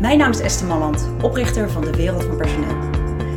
[0.00, 2.76] Mijn naam is Esther Malland, oprichter van de Wereld van Personeel.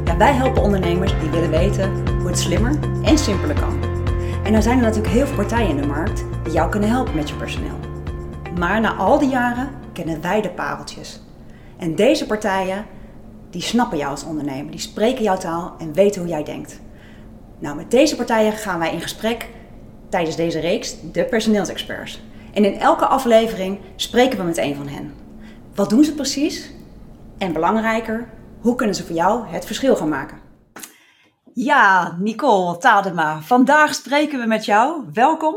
[0.06, 3.84] Ja, wij helpen ondernemers die willen weten hoe het slimmer en simpeler kan.
[4.44, 7.16] En er zijn er natuurlijk heel veel partijen in de markt die jou kunnen helpen
[7.16, 7.80] met je personeel.
[8.58, 11.22] Maar na al die jaren kennen wij de pareltjes.
[11.78, 12.86] En deze partijen,
[13.50, 16.80] die snappen jou als ondernemer, die spreken jouw taal en weten hoe jij denkt.
[17.60, 19.50] Nou, met deze partijen gaan wij in gesprek
[20.10, 22.22] tijdens deze reeks, de personeelsexperts.
[22.54, 25.21] En in elke aflevering spreken we met een van hen.
[25.76, 26.72] Wat doen ze precies?
[27.38, 28.30] En belangrijker,
[28.62, 30.38] hoe kunnen ze voor jou het verschil gaan maken?
[31.54, 35.04] Ja, Nicole Tadema, vandaag spreken we met jou.
[35.14, 35.56] Welkom.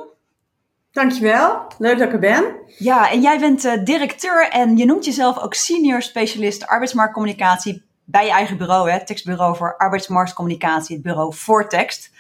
[0.93, 2.45] Dankjewel, leuk dat ik er ben.
[2.79, 8.25] Ja, en jij bent uh, directeur en je noemt jezelf ook senior specialist arbeidsmarktcommunicatie bij
[8.25, 12.11] je eigen bureau, hè, tekstbureau voor arbeidsmarktcommunicatie, het bureau Voortekst.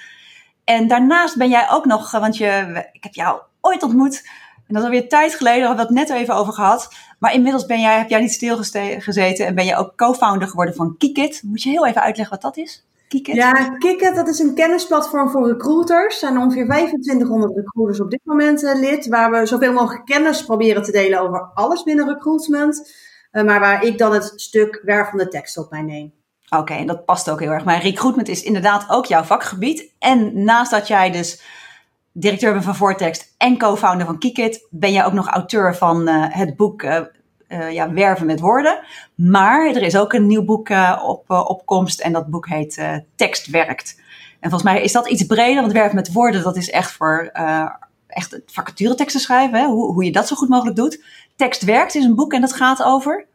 [0.64, 4.28] En daarnaast ben jij ook nog, want je, ik heb jou ooit ontmoet
[4.74, 6.88] dat is alweer tijd geleden, daar hebben we het net even over gehad.
[7.18, 10.94] Maar inmiddels ben jij, heb jij niet stilgezeten en ben je ook co-founder geworden van
[10.98, 11.42] Kikit.
[11.44, 12.86] Moet je heel even uitleggen wat dat is?
[13.08, 13.34] Kikit?
[13.34, 16.14] Ja, Kikit, dat is een kennisplatform voor recruiters.
[16.14, 20.44] Er zijn ongeveer 2500 recruiters op dit moment uh, lid, waar we zoveel mogelijk kennis
[20.44, 22.92] proberen te delen over alles binnen recruitment.
[23.32, 26.12] Uh, maar waar ik dan het stuk wervende tekst op mij neem.
[26.48, 27.64] Oké, en dat past ook heel erg.
[27.64, 29.94] Maar recruitment is inderdaad ook jouw vakgebied.
[29.98, 31.42] En naast dat jij dus
[32.16, 36.56] directeur van Vortext en co-founder van Kikit, ben jij ook nog auteur van uh, het
[36.56, 37.00] boek uh,
[37.48, 38.80] uh, ja, Werven met Woorden.
[39.14, 40.68] Maar er is ook een nieuw boek
[41.02, 44.00] op opkomst en dat boek heet Tekst werkt.
[44.40, 47.30] En volgens mij is dat iets breder, want Werven met Woorden, dat is echt voor
[48.06, 49.66] echt vacatureteksten schrijven, hè?
[49.66, 51.04] Hoe, hoe je dat zo goed mogelijk doet.
[51.36, 53.26] Tekst werkt is een boek en dat gaat over...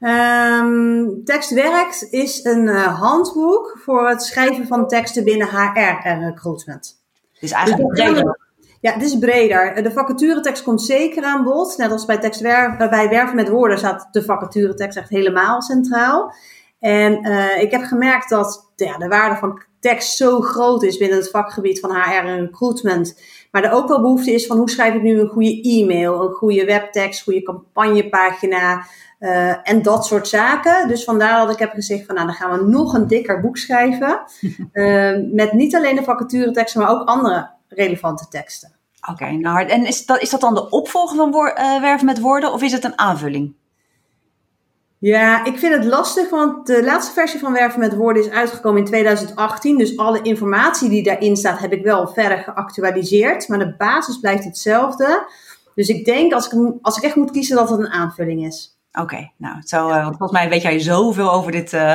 [0.00, 7.01] Um, tekst werkt is een handboek voor het schrijven van teksten binnen HR en recruitment.
[7.42, 8.38] Het is eigenlijk dus breder.
[8.80, 9.82] Ja, het is breder.
[9.82, 11.76] De vacaturetekst komt zeker aan bod.
[11.76, 16.34] Net als bij, tekstwer bij werven met woorden staat de vacaturetekst echt helemaal centraal.
[16.78, 21.18] En uh, ik heb gemerkt dat ja, de waarde van tekst zo groot is binnen
[21.18, 23.20] het vakgebied van HR en recruitment.
[23.50, 26.32] Maar er ook wel behoefte is van hoe schrijf ik nu een goede e-mail, een
[26.32, 28.86] goede webtekst, goede campagnepagina
[29.22, 30.88] uh, en dat soort zaken.
[30.88, 33.56] Dus vandaar dat ik heb gezegd van nou dan gaan we nog een dikker boek
[33.56, 34.20] schrijven.
[34.72, 38.72] uh, met niet alleen de vacatureteksten, maar ook andere relevante teksten.
[39.00, 42.06] Oké, okay, nou en is dat, is dat dan de opvolger van woor, uh, werven
[42.06, 43.54] met woorden of is het een aanvulling?
[44.98, 48.78] Ja, ik vind het lastig, want de laatste versie van Werven met Woorden is uitgekomen
[48.78, 49.78] in 2018.
[49.78, 53.48] Dus alle informatie die daarin staat heb ik wel verder geactualiseerd.
[53.48, 55.26] Maar de basis blijft hetzelfde.
[55.74, 58.71] Dus ik denk, als ik, als ik echt moet kiezen, dat het een aanvulling is.
[58.92, 61.94] Oké, nou, zo, uh, want volgens mij weet jij zoveel over dit, uh,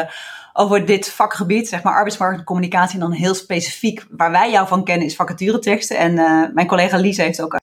[0.53, 2.93] over dit vakgebied, zeg maar arbeidsmarktcommunicatie.
[2.93, 5.97] En dan heel specifiek, waar wij jou van kennen, is vacatureteksten.
[5.97, 7.61] En uh, mijn collega Lies heeft ook een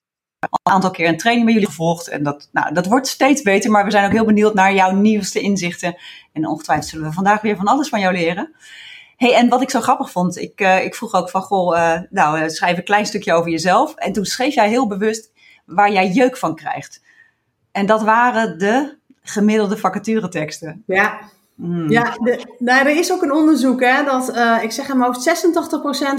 [0.62, 2.08] aantal keer een training bij jullie gevolgd.
[2.08, 4.90] En dat, nou, dat wordt steeds beter, maar we zijn ook heel benieuwd naar jouw
[4.90, 5.96] nieuwste inzichten.
[6.32, 8.54] En ongetwijfeld zullen we vandaag weer van alles van jou leren.
[9.16, 12.76] hey, en wat ik zo grappig vond, ik, ik vroeg ook van, goh, nou, schrijf
[12.76, 13.94] een klein stukje over jezelf.
[13.94, 15.32] En toen schreef jij heel bewust
[15.64, 17.02] waar jij jeuk van krijgt.
[17.72, 20.82] En dat waren de gemiddelde vacatureteksten.
[20.86, 21.18] Ja.
[21.54, 21.90] Mm.
[21.90, 25.28] Ja, de, nou, er is ook een onderzoek hè, dat, uh, ik zeg hoofd,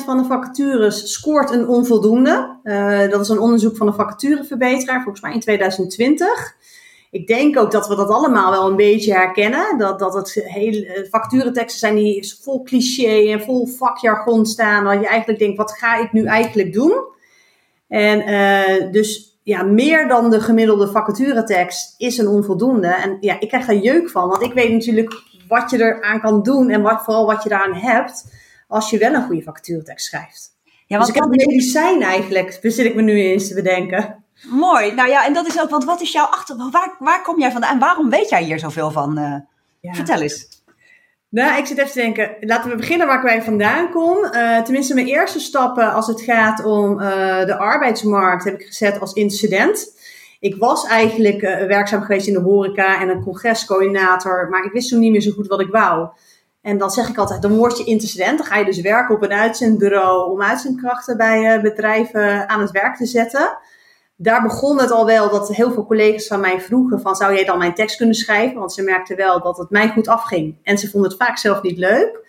[0.01, 2.57] 86% van de vacatures scoort een onvoldoende.
[2.63, 6.55] Uh, dat is een onderzoek van de vacatureverbeteraar, volgens mij in 2020.
[7.11, 9.77] Ik denk ook dat we dat allemaal wel een beetje herkennen.
[9.77, 14.83] Dat, dat het hele vacatureteksten zijn die vol cliché en vol vakjargon staan.
[14.83, 16.93] Dat je eigenlijk denkt, wat ga ik nu eigenlijk doen?
[17.87, 22.87] En uh, dus ja, meer dan de gemiddelde vacaturetekst is een onvoldoende.
[22.87, 25.13] En ja, ik krijg daar jeuk van, want ik weet natuurlijk
[25.47, 28.25] wat je eraan kan doen en wat, vooral wat je daaraan hebt
[28.67, 30.53] als je wel een goede vacaturetekst schrijft.
[30.85, 34.23] Ja, dus ik heb een medicijn eigenlijk, zit ik me nu eens te bedenken.
[34.49, 34.93] Mooi.
[34.93, 36.69] Nou ja, en dat is ook, want wat is jouw achter...
[36.71, 39.19] Waar, waar kom jij vandaan en waarom weet jij hier zoveel van?
[39.19, 39.35] Uh,
[39.79, 39.93] ja.
[39.93, 40.54] Vertel eens.
[41.29, 42.35] Nou, ik zit even te denken.
[42.39, 44.17] Laten we beginnen waar ik bij vandaan kom.
[44.23, 48.99] Uh, tenminste, mijn eerste stappen als het gaat om uh, de arbeidsmarkt heb ik gezet
[48.99, 49.93] als incident.
[50.39, 54.89] Ik was eigenlijk uh, werkzaam geweest in de horeca en een congrescoördinator, maar ik wist
[54.89, 56.07] toen niet meer zo goed wat ik wou.
[56.61, 58.37] En dan zeg ik altijd, dan word je incident.
[58.37, 62.95] Dan ga je dus werken op een uitzendbureau om uitzendkrachten bij bedrijven aan het werk
[62.95, 63.57] te zetten
[64.15, 67.45] daar begon het al wel dat heel veel collega's van mij vroegen van zou jij
[67.45, 68.59] dan mijn tekst kunnen schrijven?
[68.59, 70.57] Want ze merkten wel dat het mij goed afging.
[70.63, 72.23] En ze vonden het vaak zelf niet leuk.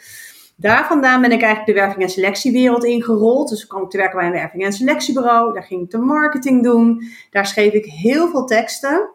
[0.56, 3.48] Daar vandaan ben ik eigenlijk de werving- en selectiewereld ingerold.
[3.48, 5.52] Dus kwam ik te werken bij een werving- en selectiebureau.
[5.52, 7.02] Daar ging ik de marketing doen.
[7.30, 9.10] Daar schreef ik heel veel teksten.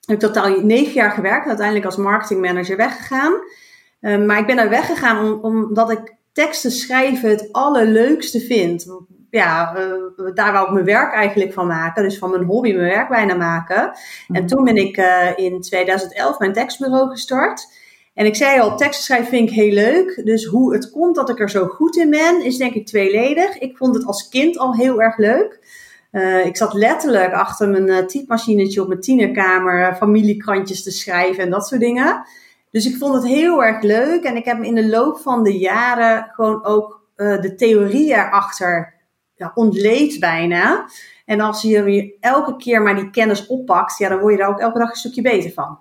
[0.00, 1.46] Ik heb totaal negen jaar gewerkt.
[1.46, 3.32] Uiteindelijk als marketingmanager weggegaan.
[4.00, 8.86] Um, maar ik ben daar weggegaan om, omdat ik teksten schrijven het allerleukste vind
[9.36, 12.02] ja, uh, daar wou ik mijn werk eigenlijk van maken.
[12.02, 13.82] Dus van mijn hobby mijn werk bijna maken.
[14.28, 14.46] En mhm.
[14.46, 17.66] toen ben ik uh, in 2011 mijn tekstbureau gestart.
[18.14, 20.20] En ik zei al, teksten schrijven vind ik heel leuk.
[20.24, 23.58] Dus hoe het komt dat ik er zo goed in ben, is denk ik tweeledig.
[23.58, 25.58] Ik vond het als kind al heel erg leuk.
[26.12, 31.66] Uh, ik zat letterlijk achter mijn typemachinetje op mijn tienerkamer familiekrantjes te schrijven en dat
[31.66, 32.24] soort dingen.
[32.70, 35.58] Dus ik vond het heel erg leuk en ik heb in de loop van de
[35.58, 38.95] jaren gewoon ook de theorie erachter
[39.36, 40.84] ja, ontleed bijna.
[41.24, 44.60] En als je elke keer maar die kennis oppakt, ja, dan word je daar ook
[44.60, 45.78] elke dag een stukje beter van.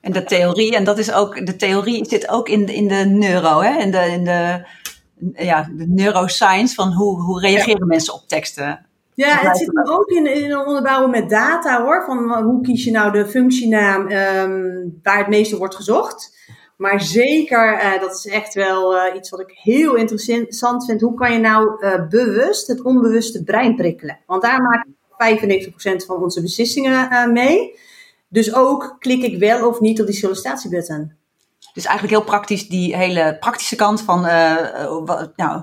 [0.00, 3.60] En de theorie, en dat is ook, de theorie zit ook in, in de neuro,
[3.60, 3.78] hè?
[3.78, 4.66] In de, in de,
[5.44, 8.86] ja, de neuroscience van hoe, hoe reageren mensen op teksten.
[9.14, 12.04] Ja, het zit ook in, in onderbouwen met data hoor.
[12.04, 16.34] Van hoe kies je nou de functienaam um, waar het meeste wordt gezocht.
[16.76, 21.00] Maar zeker, uh, dat is echt wel uh, iets wat ik heel interessant vind.
[21.00, 24.18] Hoe kan je nou uh, bewust het onbewuste brein prikkelen?
[24.26, 24.96] Want daar maken
[26.02, 27.78] 95% van onze beslissingen mee.
[28.28, 31.12] Dus ook klik ik wel of niet op die sollicitatiebutton.
[31.74, 34.20] Dus eigenlijk heel praktisch, die hele praktische kant van
[35.36, 35.62] nou,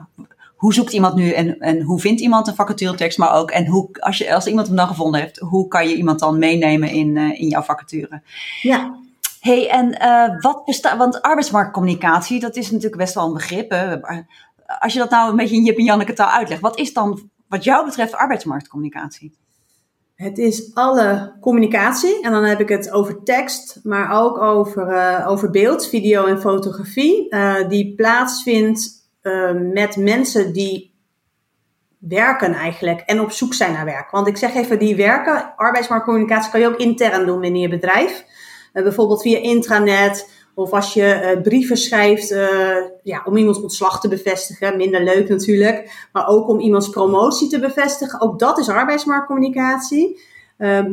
[0.56, 3.90] hoe zoekt iemand nu en, en hoe vindt iemand een vacaturetekst, maar ook en hoe,
[4.00, 7.18] als, je, als iemand hem dan gevonden heeft, hoe kan je iemand dan meenemen in,
[7.18, 8.22] in jouw vacature?
[8.62, 9.02] Ja.
[9.44, 13.72] Hey, en uh, wat bestaat, want arbeidsmarktcommunicatie, dat is natuurlijk best wel een begrip.
[13.72, 13.98] Hè?
[14.80, 17.30] Als je dat nou een beetje in Jip en Janneke taal uitlegt, wat is dan
[17.48, 19.38] wat jou betreft arbeidsmarktcommunicatie?
[20.16, 25.26] Het is alle communicatie en dan heb ik het over tekst, maar ook over, uh,
[25.28, 27.36] over beeld, video en fotografie,
[27.68, 28.92] die plaatsvindt
[29.74, 30.94] met mensen die
[32.00, 34.12] werken eigenlijk en op zoek zijn naar werk.
[34.12, 38.26] Want ik zeg even, die werken, arbeidsmarktcommunicatie kan je ook intern doen binnen je bedrijf.
[38.74, 44.00] Uh, bijvoorbeeld via intranet of als je uh, brieven schrijft uh, ja, om iemands ontslag
[44.00, 44.78] te bevestigen.
[44.78, 48.22] Minder leuk natuurlijk, maar ook om iemands promotie te bevestigen.
[48.22, 50.32] Ook dat is arbeidsmarktcommunicatie.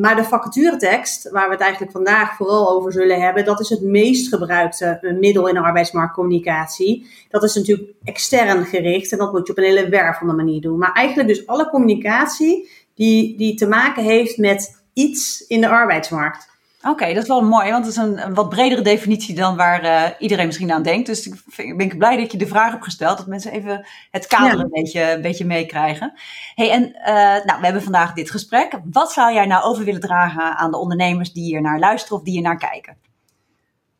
[0.00, 3.82] Maar de vacaturetekst, waar we het eigenlijk vandaag vooral over zullen hebben, dat is het
[3.82, 7.06] meest gebruikte middel in arbeidsmarktcommunicatie.
[7.28, 10.78] Dat is natuurlijk extern gericht en dat moet je op een hele wervende manier doen.
[10.78, 16.49] Maar eigenlijk dus alle communicatie die, die te maken heeft met iets in de arbeidsmarkt.
[16.88, 19.84] Oké, dat is wel mooi, want het is een, een wat bredere definitie dan waar
[19.84, 21.06] uh, iedereen misschien aan denkt.
[21.06, 24.56] Dus ik ben blij dat je de vraag hebt gesteld, dat mensen even het kader
[24.56, 24.62] ja.
[24.62, 26.12] een, beetje, een beetje meekrijgen.
[26.54, 28.80] hey, en uh, nou, we hebben vandaag dit gesprek.
[28.84, 32.24] Wat zou jij nou over willen dragen aan de ondernemers die hier naar luisteren of
[32.24, 32.96] die hier naar kijken?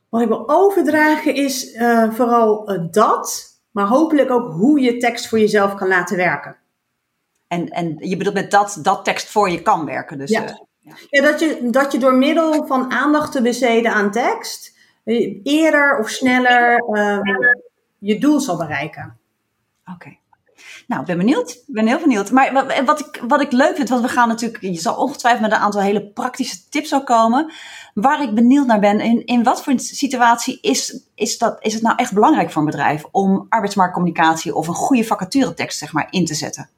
[0.08, 5.38] Wat ik wil overdragen is uh, vooral dat, maar hopelijk ook hoe je tekst voor
[5.38, 6.56] jezelf kan laten werken.
[7.48, 10.18] En, en je bedoelt met dat, dat tekst voor je kan werken.
[10.18, 10.68] Dus, ja.
[11.10, 14.78] Ja, dat, je, dat je door middel van aandacht te besteden aan tekst
[15.42, 17.18] eerder of sneller uh,
[17.98, 19.18] je doel zal bereiken.
[19.94, 20.18] Oké.
[20.86, 21.50] Nou, ik ben benieuwd.
[21.50, 22.30] Ik ben heel benieuwd.
[22.30, 25.52] Maar wat ik, wat ik leuk vind, want we gaan natuurlijk, je zal ongetwijfeld met
[25.52, 27.52] een aantal hele praktische tips ook komen.
[27.94, 31.82] Waar ik benieuwd naar ben, in, in wat voor situatie is, is, dat, is het
[31.82, 36.24] nou echt belangrijk voor een bedrijf om arbeidsmarktcommunicatie of een goede vacaturetekst zeg maar, in
[36.24, 36.68] te zetten?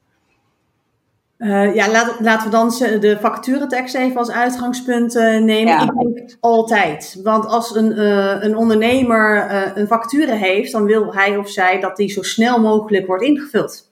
[1.37, 2.69] Uh, ja, laat, laten we dan
[2.99, 5.73] de vacaturetekst even als uitgangspunt uh, nemen.
[5.73, 5.81] Ja.
[5.81, 7.19] Ik denk altijd.
[7.23, 11.95] Want als een, uh, een ondernemer een vacature heeft, dan wil hij of zij dat
[11.95, 13.91] die zo snel mogelijk wordt ingevuld.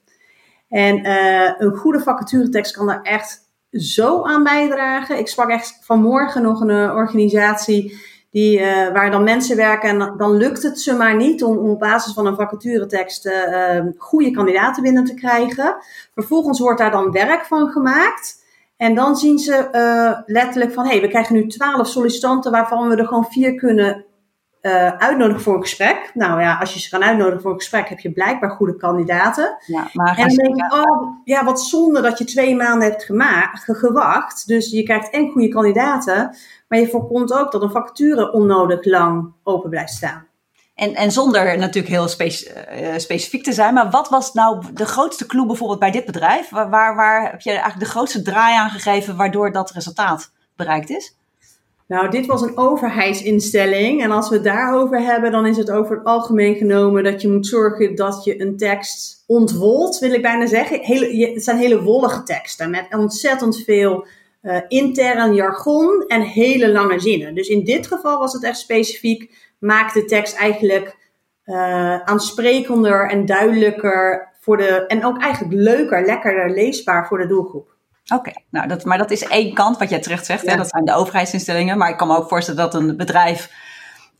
[0.68, 1.10] En
[1.58, 3.40] een goede vacaturetekst kan daar echt
[3.70, 5.18] zo aan bijdragen.
[5.18, 8.00] Ik sprak echt vanmorgen nog een organisatie
[8.32, 11.78] die, uh, waar dan mensen werken en dan lukt het ze maar niet om, op
[11.78, 15.76] basis van een vacaturetekst uh, goede kandidaten binnen te krijgen.
[16.14, 18.40] Vervolgens wordt daar dan werk van gemaakt.
[18.76, 22.88] En dan zien ze uh, letterlijk van, hé, hey, we krijgen nu twaalf sollicitanten waarvan
[22.88, 24.04] we er gewoon vier kunnen
[24.98, 26.10] uitnodigen voor een gesprek.
[26.14, 29.56] Nou ja, als je ze kan uitnodigen voor een gesprek, heb je blijkbaar goede kandidaten.
[29.66, 33.04] Ja, maar en dan denk ik, oh, ja, wat zonde dat je twee maanden hebt
[33.64, 34.46] gewacht.
[34.46, 36.36] Dus je krijgt en goede kandidaten,
[36.68, 40.26] maar je voorkomt ook dat een vacature onnodig lang open blijft staan.
[40.74, 45.26] En, en zonder natuurlijk heel uh, specifiek te zijn, maar wat was nou de grootste
[45.26, 46.50] clue bijvoorbeeld bij dit bedrijf?
[46.50, 50.90] Waar, waar, waar heb je eigenlijk de grootste draai aan gegeven waardoor dat resultaat bereikt
[50.90, 51.16] is?
[51.92, 54.02] Nou, dit was een overheidsinstelling.
[54.02, 57.28] En als we het daarover hebben, dan is het over het algemeen genomen dat je
[57.28, 60.80] moet zorgen dat je een tekst ontwolt, wil ik bijna zeggen.
[60.80, 64.06] Hele, het zijn hele wollige teksten met ontzettend veel
[64.42, 67.34] uh, intern jargon en hele lange zinnen.
[67.34, 70.96] Dus in dit geval was het echt specifiek, maak de tekst eigenlijk
[71.46, 77.71] uh, aansprekender en duidelijker voor de, en ook eigenlijk leuker, lekkerder leesbaar voor de doelgroep.
[78.04, 80.50] Oké, okay, nou dat, maar dat is één kant wat jij terecht zegt, ja.
[80.50, 81.78] hè, dat zijn de overheidsinstellingen.
[81.78, 83.50] Maar ik kan me ook voorstellen dat een bedrijf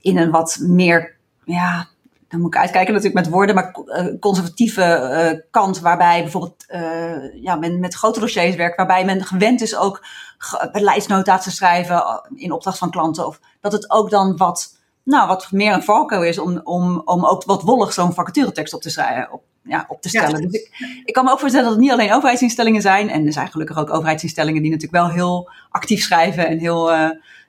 [0.00, 1.88] in een wat meer ja,
[2.28, 4.82] dan moet ik uitkijken natuurlijk met woorden, maar uh, conservatieve
[5.34, 9.76] uh, kant, waarbij bijvoorbeeld uh, ja, men met grote dossiers werkt, waarbij men gewend is
[9.76, 10.04] ook
[10.72, 13.26] beleidsnota te schrijven in opdracht van klanten.
[13.26, 17.24] Of dat het ook dan wat, nou, wat meer een valkuil is om, om, om
[17.24, 19.32] ook wat wollig zo'n vacaturetekst op te schrijven.
[19.32, 20.42] Op, ja, op te stellen.
[20.42, 23.10] dus ik, ik kan me ook voorstellen dat het niet alleen overheidsinstellingen zijn.
[23.10, 26.90] En er zijn gelukkig ook overheidsinstellingen die natuurlijk wel heel actief schrijven en heel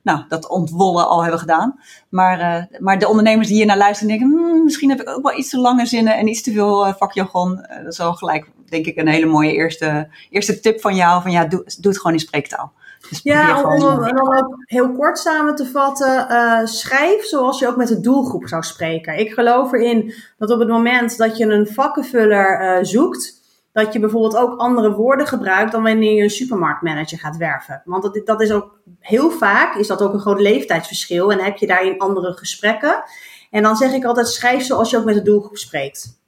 [0.03, 1.79] nou, dat ontwollen al hebben gedaan.
[2.09, 5.23] Maar, uh, maar de ondernemers die hier naar luisteren denken, hmm, misschien heb ik ook
[5.23, 7.55] wel iets te lange zinnen en iets te veel uh, vakjargon.
[7.55, 11.21] Dat is wel gelijk, denk ik, een hele mooie eerste, eerste tip van jou.
[11.21, 12.73] Van ja, doe, doe het gewoon in spreektaal.
[13.13, 17.75] Dus ja, om, om, dan ook heel kort samen te vatten, schrijf zoals je ook
[17.75, 19.19] met de doelgroep zou spreken.
[19.19, 23.41] Ik geloof erin dat op het moment dat je een vakkenvuller zoekt,
[23.71, 27.81] dat je bijvoorbeeld ook andere woorden gebruikt dan wanneer je een supermarktmanager gaat werven.
[27.85, 31.57] Want dat, dat is ook heel vaak, is dat ook een groot leeftijdsverschil en heb
[31.57, 33.03] je daarin andere gesprekken.
[33.49, 36.21] En dan zeg ik altijd, schrijf zoals je ook met de doelgroep spreekt.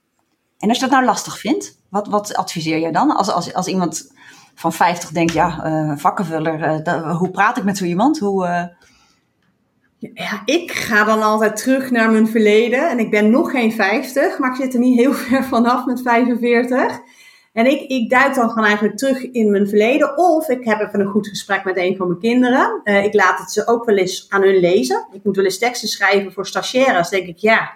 [0.60, 3.16] En als je dat nou lastig vindt, wat, wat adviseer je dan?
[3.16, 4.12] Als, als, als iemand
[4.56, 8.20] van 50 denkt, ja, uh, vakkenvuller, uh, hoe praat ik met zo iemand?
[8.20, 8.64] Hoe, uh...
[10.14, 12.90] Ja, ik ga dan altijd terug naar mijn verleden.
[12.90, 16.02] En ik ben nog geen 50, maar ik zit er niet heel ver vanaf met
[16.02, 17.00] 45.
[17.54, 20.18] En ik, ik duik dan gewoon eigenlijk terug in mijn verleden.
[20.18, 22.82] Of ik heb even een goed gesprek met een van mijn kinderen.
[22.84, 25.08] Uh, ik laat het ze ook wel eens aan hun lezen.
[25.12, 27.10] Ik moet wel eens teksten schrijven voor stagiaires.
[27.10, 27.72] denk ik, ja,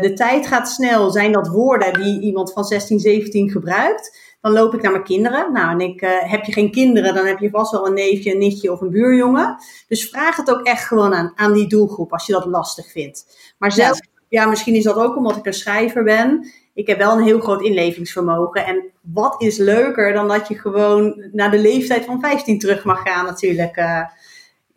[0.00, 1.10] de tijd gaat snel.
[1.10, 4.25] Zijn dat woorden die iemand van 16, 17 gebruikt?
[4.46, 5.52] Dan loop ik naar mijn kinderen.
[5.52, 8.32] Nou, en ik, uh, heb je geen kinderen, dan heb je vast wel een neefje,
[8.32, 9.56] een nichtje of een buurjongen.
[9.88, 13.54] Dus vraag het ook echt gewoon aan, aan die doelgroep als je dat lastig vindt.
[13.58, 13.98] Maar zelf,
[14.28, 14.40] ja.
[14.40, 17.40] ja, misschien is dat ook omdat ik een schrijver ben ik heb wel een heel
[17.40, 18.66] groot inlevingsvermogen.
[18.66, 23.02] En wat is leuker dan dat je gewoon naar de leeftijd van 15 terug mag
[23.02, 24.00] gaan, natuurlijk, uh,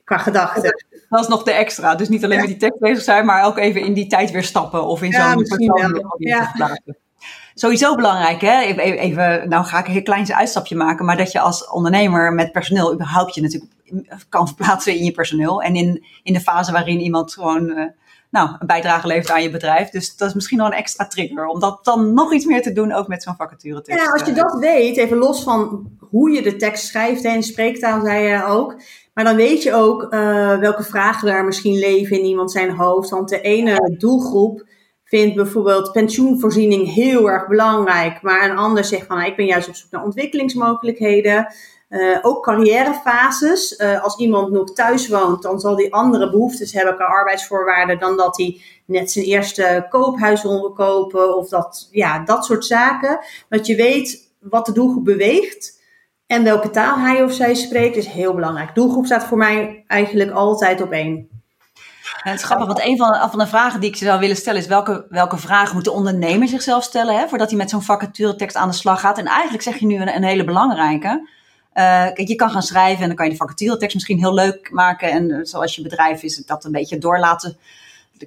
[0.03, 0.85] qua gedachten.
[1.09, 1.95] Dat is nog de extra.
[1.95, 4.43] Dus niet alleen met die tekst bezig zijn, maar ook even in die tijd weer
[4.43, 6.53] stappen of in zo'n persoon ja.
[7.59, 8.61] Sowieso belangrijk, hè?
[8.81, 12.51] Even, nou ga ik een heel klein uitstapje maken, maar dat je als ondernemer met
[12.51, 13.71] personeel überhaupt je natuurlijk
[14.29, 15.61] kan verplaatsen in je personeel.
[15.61, 17.83] En in, in de fase waarin iemand gewoon uh,
[18.29, 19.89] nou, een bijdrage levert aan je bedrijf.
[19.89, 21.45] Dus dat is misschien nog een extra trigger.
[21.45, 23.81] Om dat dan nog iets meer te doen, ook met zo'n vacature.
[23.83, 28.01] Ja, als je dat weet, even los van hoe je de tekst schrijft en spreektaal
[28.01, 28.81] zei je ook.
[29.13, 33.09] Maar dan weet je ook uh, welke vragen daar misschien leven in iemand zijn hoofd.
[33.09, 34.67] Want de ene doelgroep
[35.09, 38.21] vindt bijvoorbeeld pensioenvoorziening heel erg belangrijk.
[38.21, 41.53] Maar een ander zegt van, nou, ik ben juist op zoek naar ontwikkelingsmogelijkheden.
[41.89, 43.79] Uh, ook carrièrefases.
[43.79, 48.17] Uh, als iemand nog thuis woont, dan zal die andere behoeftes hebben qua arbeidsvoorwaarden dan
[48.17, 53.19] dat hij net zijn eerste koophuis wil kopen of dat, ja, dat soort zaken.
[53.49, 55.81] Dat je weet wat de doelgroep beweegt
[56.27, 58.75] en welke taal hij of zij spreekt is heel belangrijk.
[58.75, 61.38] Doelgroep staat voor mij eigenlijk altijd op één.
[62.23, 64.59] Ja, het is grappig, want een van, van de vragen die ik zou willen stellen
[64.59, 68.55] is welke, welke vragen moet de ondernemer zichzelf stellen hè, voordat hij met zo'n vacaturetekst
[68.55, 69.17] aan de slag gaat.
[69.17, 71.07] En eigenlijk zeg je nu een, hele belangrijke.
[71.07, 74.71] Uh, kijk, je kan gaan schrijven en dan kan je de vacaturetekst misschien heel leuk
[74.71, 75.11] maken.
[75.11, 77.57] En uh, zoals je bedrijf is, dat een beetje door laten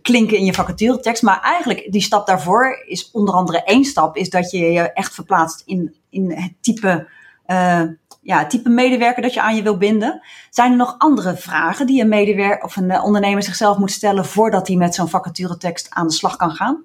[0.02, 1.22] klinken in je vacaturetekst.
[1.22, 5.14] Maar eigenlijk, die stap daarvoor is onder andere één stap, is dat je je echt
[5.14, 7.08] verplaatst in, in het type,
[7.46, 7.82] uh,
[8.22, 10.20] ja, type medewerker dat je aan je wil binden.
[10.50, 14.68] Zijn er nog andere vragen die een medewerker of een ondernemer zichzelf moet stellen voordat
[14.68, 16.84] hij met zo'n vacaturetekst aan de slag kan gaan?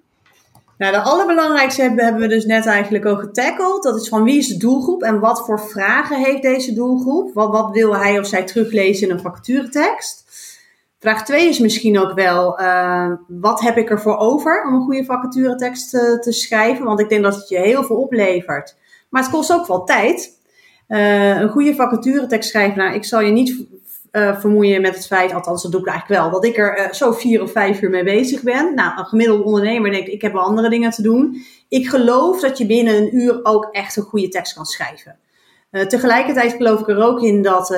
[0.77, 3.83] Nou, de allerbelangrijkste hebben, we dus net eigenlijk ook getackled.
[3.83, 7.33] Dat is van wie is de doelgroep en wat voor vragen heeft deze doelgroep?
[7.33, 10.25] Wat, wat wil hij of zij teruglezen in een vacaturetekst?
[10.99, 15.05] Vraag 2 is misschien ook wel, uh, wat heb ik ervoor over om een goede
[15.05, 16.85] vacaturetekst te, te schrijven?
[16.85, 18.75] Want ik denk dat het je heel veel oplevert.
[19.09, 20.36] Maar het kost ook wel tijd.
[20.87, 23.65] Uh, een goede vacaturetekst schrijven, nou, ik zal je niet
[24.11, 26.91] uh, vermoeien met het feit, althans dat doe ik eigenlijk wel, dat ik er uh,
[26.91, 28.73] zo vier of vijf uur mee bezig ben.
[28.75, 31.45] Nou, een gemiddelde ondernemer denkt, ik heb wel andere dingen te doen.
[31.69, 35.19] Ik geloof dat je binnen een uur ook echt een goede tekst kan schrijven.
[35.87, 37.77] Tegelijkertijd geloof ik er ook in dat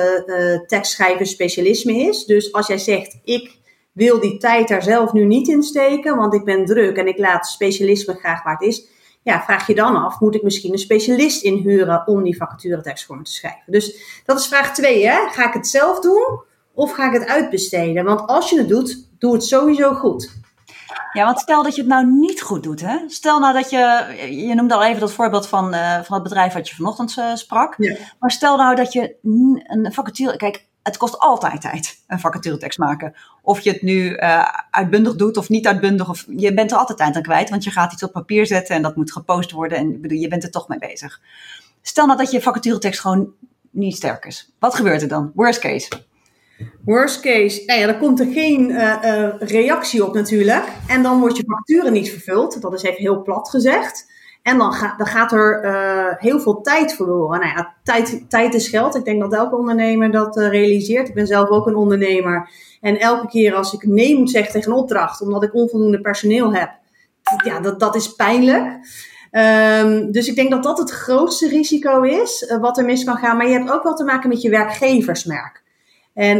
[0.66, 2.24] tekstschrijven specialisme is.
[2.24, 3.56] Dus als jij zegt, ik
[3.92, 7.18] wil die tijd daar zelf nu niet in steken, want ik ben druk en ik
[7.18, 8.86] laat specialisme graag waar het is
[9.22, 13.16] ja, vraag je dan af, moet ik misschien een specialist inhuren om die vacaturetekst voor
[13.16, 13.72] me te schrijven?
[13.72, 15.28] Dus dat is vraag twee, hè?
[15.28, 16.40] Ga ik het zelf doen
[16.74, 18.04] of ga ik het uitbesteden?
[18.04, 20.38] Want als je het doet, doe het sowieso goed.
[21.12, 22.80] Ja, want stel dat je het nou niet goed doet.
[22.80, 22.98] Hè?
[23.06, 24.14] Stel nou dat je,
[24.46, 27.34] je noemde al even dat voorbeeld van, uh, van het bedrijf wat je vanochtend uh,
[27.34, 27.74] sprak.
[27.78, 27.96] Ja.
[28.18, 33.14] Maar stel nou dat je een vacature, kijk, het kost altijd tijd, een vacaturetekst maken.
[33.42, 36.08] Of je het nu uh, uitbundig doet of niet uitbundig.
[36.08, 38.76] Of, je bent er altijd tijd aan kwijt, want je gaat iets op papier zetten
[38.76, 39.78] en dat moet gepost worden.
[39.78, 41.20] En bedoel, je bent er toch mee bezig.
[41.82, 43.32] Stel nou dat je vacaturetekst gewoon
[43.70, 44.52] niet sterk is.
[44.58, 45.32] Wat gebeurt er dan?
[45.34, 45.88] Worst case.
[46.84, 50.64] Worst case, nou ja, dan komt er geen uh, reactie op natuurlijk.
[50.86, 52.60] En dan wordt je facturen niet vervuld.
[52.60, 54.09] Dat is even heel plat gezegd.
[54.42, 57.40] En dan, ga, dan gaat er uh, heel veel tijd verloren.
[57.40, 58.94] Nou ja, tijd, tijd is geld.
[58.94, 61.08] Ik denk dat elke ondernemer dat uh, realiseert.
[61.08, 62.50] Ik ben zelf ook een ondernemer.
[62.80, 66.54] En elke keer als ik nee moet zeggen tegen een opdracht, omdat ik onvoldoende personeel
[66.54, 66.70] heb,
[67.44, 68.66] ja, dat, dat is pijnlijk.
[69.32, 73.16] Um, dus ik denk dat dat het grootste risico is, uh, wat er mis kan
[73.16, 73.36] gaan.
[73.36, 75.62] Maar je hebt ook wel te maken met je werkgeversmerk.
[76.14, 76.36] En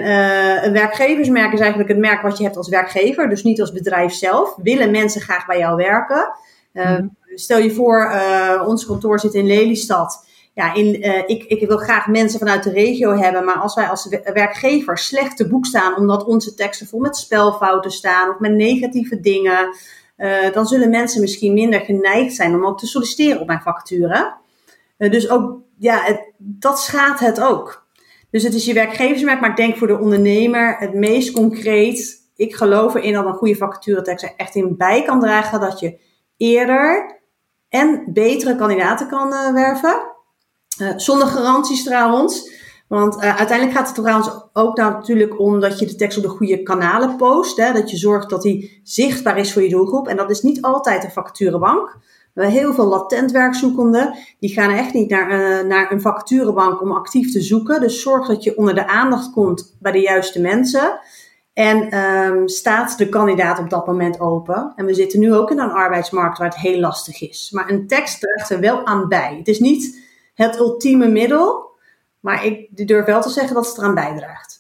[0.64, 4.12] een werkgeversmerk is eigenlijk het merk wat je hebt als werkgever, dus niet als bedrijf
[4.12, 4.57] zelf.
[4.62, 6.33] Willen mensen graag bij jou werken?
[6.73, 6.99] Uh,
[7.34, 10.28] Stel je voor, uh, ons kantoor zit in Lelystad.
[10.54, 14.08] Ja, in, ik, ik wil graag mensen vanuit de regio hebben, maar als wij als
[14.32, 19.20] werkgever slecht te boek staan omdat onze teksten vol met spelfouten staan of met negatieve
[19.20, 19.75] dingen,
[20.16, 24.37] uh, dan zullen mensen misschien minder geneigd zijn om ook te solliciteren op mijn facturen.
[24.99, 27.87] Uh, dus ook, ja, dat schaadt het ook.
[28.30, 32.28] Dus het is je werkgeversmerk, maar ik denk voor de ondernemer het meest concreet.
[32.37, 35.99] Ik geloof erin dat een goede vacaturetekst er echt in bij kan dragen dat je
[36.37, 37.19] eerder
[37.70, 40.00] en betere kandidaten kan uh, werven.
[40.96, 42.58] zonder garanties trouwens.
[42.88, 46.28] Want uh, uiteindelijk gaat het trouwens ook natuurlijk om dat je de tekst op de
[46.28, 47.56] goede kanalen post.
[47.56, 47.72] Hè?
[47.72, 50.08] Dat je zorgt dat die zichtbaar is voor je doelgroep.
[50.08, 51.98] En dat is niet altijd een vacaturebank.
[52.34, 54.14] We hebben heel veel latent werkzoekenden.
[54.38, 57.80] Die gaan echt niet naar, naar een vacaturebank om actief te zoeken.
[57.80, 61.00] Dus zorg dat je onder de aandacht komt bij de juiste mensen.
[61.52, 64.73] En um, staat de kandidaat op dat moment open.
[64.76, 67.50] En we zitten nu ook in een arbeidsmarkt waar het heel lastig is.
[67.52, 69.35] Maar een tekst draagt er wel aan bij.
[69.38, 70.04] Het is niet
[70.35, 71.69] het ultieme middel.
[72.21, 74.59] Maar ik durf wel te zeggen dat het eraan bijdraagt.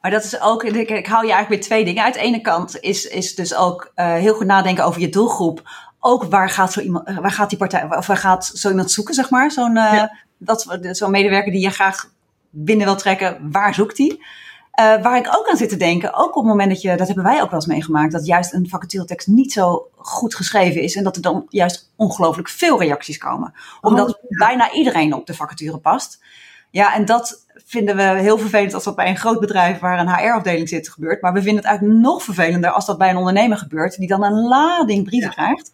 [0.00, 2.04] Maar dat is ook, ik, ik hou je eigenlijk weer twee dingen.
[2.04, 5.62] Uit de ene kant is, is dus ook uh, heel goed nadenken over je doelgroep.
[6.00, 9.14] Ook waar gaat zo iemand, waar gaat die partij, of waar gaat zo iemand zoeken,
[9.14, 9.50] zeg maar?
[9.50, 10.16] Zo'n uh, ja.
[10.38, 12.10] dat, zo'n medewerker die je graag
[12.50, 14.24] binnen wil trekken, waar zoekt die?
[14.80, 17.06] Uh, waar ik ook aan zit te denken, ook op het moment dat je, dat
[17.06, 20.96] hebben wij ook wel eens meegemaakt, dat juist een vacaturetekst niet zo goed geschreven is
[20.96, 23.54] en dat er dan juist ongelooflijk veel reacties komen.
[23.80, 24.46] Omdat oh, ja.
[24.46, 26.22] bijna iedereen op de vacature past.
[26.70, 30.14] Ja, en dat vinden we heel vervelend als dat bij een groot bedrijf waar een
[30.14, 31.22] HR-afdeling zit gebeurt.
[31.22, 34.22] Maar we vinden het eigenlijk nog vervelender als dat bij een ondernemer gebeurt, die dan
[34.22, 35.34] een lading brieven ja.
[35.34, 35.72] krijgt.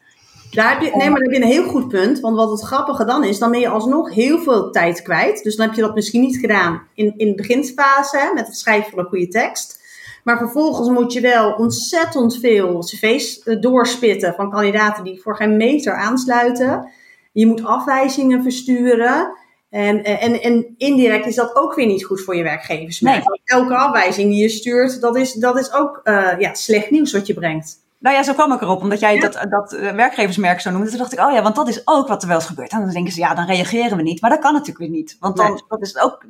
[0.51, 2.21] Daar heb je, nee, maar dan heb je een heel goed punt.
[2.21, 5.43] Want wat het grappige dan is, dan ben je alsnog heel veel tijd kwijt.
[5.43, 8.57] Dus dan heb je dat misschien niet gedaan in, in de beginfase hè, met het
[8.57, 9.85] schrijven van een goede tekst.
[10.25, 15.95] Maar vervolgens moet je wel ontzettend veel cv's doorspitten van kandidaten die voor geen meter
[15.95, 16.91] aansluiten.
[17.33, 19.37] Je moet afwijzingen versturen.
[19.71, 23.01] En, en, en indirect is dat ook weer niet goed voor je werkgevers.
[23.01, 23.23] Nee.
[23.45, 27.27] Elke afwijzing die je stuurt, dat is, dat is ook uh, ja, slecht nieuws wat
[27.27, 27.85] je brengt.
[28.07, 29.21] Nou ja, zo kwam ik erop, omdat jij ja.
[29.21, 30.88] dat, dat werkgeversmerk zo noemde.
[30.88, 32.71] Toen dacht ik, oh ja, want dat is ook wat er wel eens gebeurt.
[32.71, 34.21] En dan denken ze, ja, dan reageren we niet.
[34.21, 35.16] Maar dat kan natuurlijk weer niet.
[35.21, 35.62] Want dan, nee.
[35.69, 36.25] dat is ook,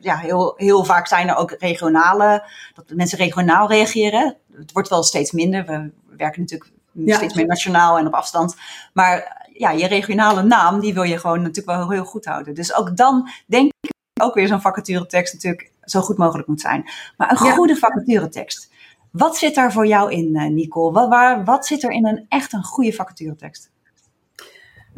[0.00, 4.36] ja, heel, heel vaak zijn er ook regionale, dat mensen regionaal reageren.
[4.52, 5.64] Het wordt wel steeds minder.
[5.64, 7.16] We werken natuurlijk ja.
[7.16, 8.56] steeds meer nationaal en op afstand.
[8.92, 12.54] Maar ja, je regionale naam, die wil je gewoon natuurlijk wel heel goed houden.
[12.54, 16.90] Dus ook dan denk ik ook weer zo'n vacaturetekst natuurlijk zo goed mogelijk moet zijn.
[17.16, 17.78] Maar een goede ja.
[17.78, 18.74] vacaturetekst.
[19.16, 20.92] Wat zit daar voor jou in, Nicole?
[20.92, 23.70] Wat, waar, wat zit er in een echt een goede vacaturetekst?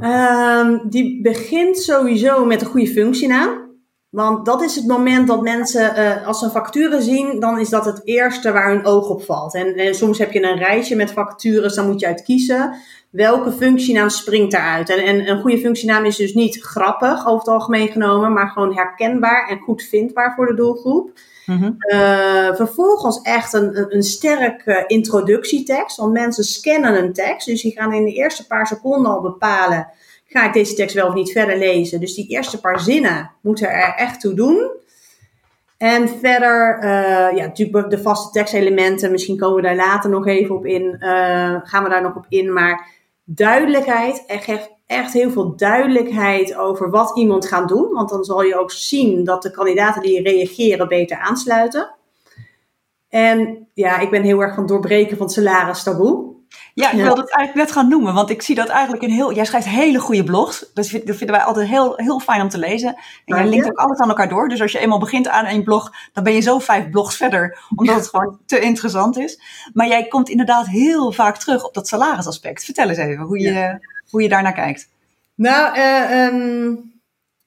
[0.01, 3.67] Um, die begint sowieso met een goede functienaam.
[4.09, 7.69] Want dat is het moment dat mensen, uh, als ze een vacature zien, dan is
[7.69, 9.55] dat het eerste waar hun oog op valt.
[9.55, 12.75] En, en soms heb je een rijtje met vacatures, dan moet je uit kiezen
[13.11, 14.91] welke functienaam springt daaruit.
[14.91, 18.75] En, en een goede functienaam is dus niet grappig over het algemeen genomen, maar gewoon
[18.75, 21.11] herkenbaar en goed vindbaar voor de doelgroep.
[21.49, 21.77] Mm-hmm.
[21.79, 27.93] Uh, vervolgens echt een, een, sterke introductietekst, want mensen scannen een tekst, dus die gaan
[27.93, 29.91] in de eerste paar seconden al bepalen
[30.29, 32.01] ga ik deze tekst wel of niet verder lezen.
[32.01, 34.71] Dus die eerste paar zinnen moeten er echt toe doen.
[35.77, 39.11] En verder, uh, ja, natuurlijk de vaste tekstelementen.
[39.11, 40.97] Misschien komen we daar later nog even op in.
[41.63, 42.53] Gaan we daar nog op in.
[42.53, 42.87] Maar
[43.31, 47.93] duidelijkheid, echt, echt heel veel duidelijkheid over wat iemand gaat doen.
[47.93, 51.95] Want dan zal je ook zien dat de kandidaten die reageren beter aansluiten.
[53.09, 56.35] En ja, ik ben heel erg van doorbreken van salaris taboe.
[56.75, 59.35] Ja, ik wilde het eigenlijk net gaan noemen, want ik zie dat eigenlijk in heel.
[59.35, 60.71] Jij schrijft hele goede blogs.
[60.75, 62.95] Dus dat vinden wij altijd heel, heel fijn om te lezen.
[63.25, 64.49] En jij linkt ook alles aan elkaar door.
[64.49, 67.59] Dus als je eenmaal begint aan een blog, dan ben je zo vijf blogs verder,
[67.77, 69.41] omdat het gewoon te interessant is.
[69.73, 72.65] Maar jij komt inderdaad heel vaak terug op dat salarisaspect.
[72.65, 74.89] Vertel eens even hoe je, hoe je daarnaar kijkt.
[75.35, 76.93] Nou, uh, um,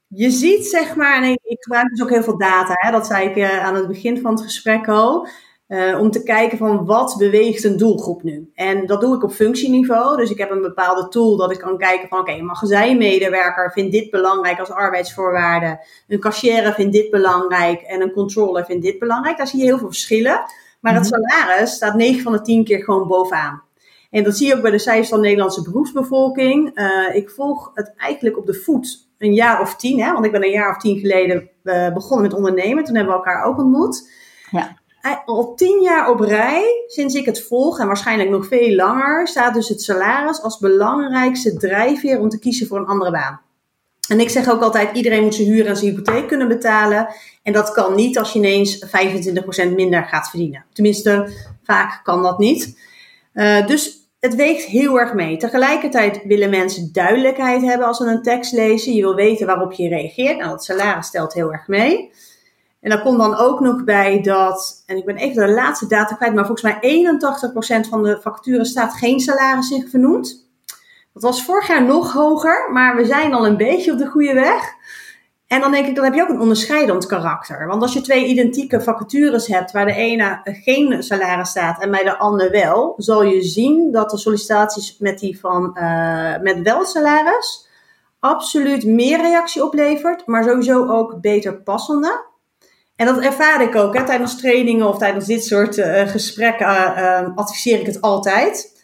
[0.07, 3.07] je ziet zeg maar, en ik, ik gebruik dus ook heel veel data, hè, dat
[3.07, 5.27] zei ik uh, aan het begin van het gesprek al.
[5.71, 8.51] Uh, om te kijken van wat beweegt een doelgroep nu.
[8.53, 10.17] En dat doe ik op functieniveau.
[10.17, 13.71] Dus ik heb een bepaalde tool dat ik kan kijken van oké, okay, een magazijnmedewerker
[13.71, 15.85] vindt dit belangrijk als arbeidsvoorwaarde.
[16.07, 19.37] Een cashier vindt dit belangrijk en een controller vindt dit belangrijk.
[19.37, 20.41] Daar zie je heel veel verschillen.
[20.79, 21.21] Maar het mhm.
[21.21, 23.63] salaris staat 9 van de 10 keer gewoon bovenaan.
[24.09, 26.79] En dat zie je ook bij de cijfers van de Nederlandse beroepsbevolking.
[26.79, 30.31] Uh, ik volg het eigenlijk op de voet een jaar of tien, hè, want ik
[30.31, 32.83] ben een jaar of tien geleden uh, begonnen met ondernemen.
[32.83, 34.09] Toen hebben we elkaar ook ontmoet.
[34.51, 34.79] Ja.
[35.25, 39.53] Al tien jaar op rij, sinds ik het volg, en waarschijnlijk nog veel langer, staat
[39.53, 43.41] dus het salaris als belangrijkste drijfveer om te kiezen voor een andere baan.
[44.07, 47.07] En ik zeg ook altijd, iedereen moet zijn huur en zijn hypotheek kunnen betalen.
[47.43, 50.65] En dat kan niet als je ineens 25% minder gaat verdienen.
[50.73, 51.31] Tenminste,
[51.63, 52.79] vaak kan dat niet.
[53.33, 55.37] Uh, dus het weegt heel erg mee.
[55.37, 58.93] Tegelijkertijd willen mensen duidelijkheid hebben als ze een tekst lezen.
[58.93, 60.37] Je wil weten waarop je reageert.
[60.37, 62.11] Nou, het salaris stelt heel erg mee.
[62.81, 66.15] En dan komt dan ook nog bij dat, en ik ben even de laatste data
[66.15, 67.05] kwijt, maar volgens mij
[67.85, 70.49] 81% van de vacatures staat geen salaris in vernoemd.
[71.13, 74.33] Dat was vorig jaar nog hoger, maar we zijn al een beetje op de goede
[74.33, 74.73] weg.
[75.47, 77.67] En dan denk ik, dan heb je ook een onderscheidend karakter.
[77.67, 82.03] Want als je twee identieke vacatures hebt, waar de ene geen salaris staat en bij
[82.03, 86.85] de ander wel, zal je zien dat de sollicitaties met die van uh, met wel
[86.85, 87.67] salaris
[88.19, 92.29] absoluut meer reactie oplevert, maar sowieso ook beter passende.
[93.01, 97.27] En dat ervaar ik ook hè, tijdens trainingen of tijdens dit soort uh, gesprekken uh,
[97.35, 98.81] adviseer ik het altijd.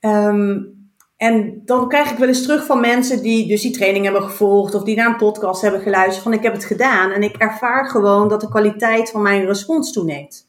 [0.00, 0.74] Um,
[1.16, 4.74] en dan krijg ik wel eens terug van mensen die dus die training hebben gevolgd
[4.74, 7.88] of die naar een podcast hebben geluisterd van ik heb het gedaan en ik ervaar
[7.88, 10.48] gewoon dat de kwaliteit van mijn respons toeneemt.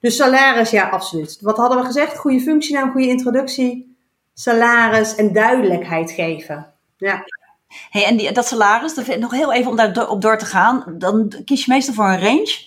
[0.00, 1.38] Dus salaris, ja, absoluut.
[1.40, 2.18] Wat hadden we gezegd?
[2.18, 3.96] Goede functienaam, goede introductie,
[4.34, 6.72] salaris en duidelijkheid geven.
[6.96, 7.24] Ja.
[7.90, 10.84] Hey, en die, dat salaris, nog heel even om daar op door te gaan.
[10.98, 12.64] Dan kies je meestal voor een range,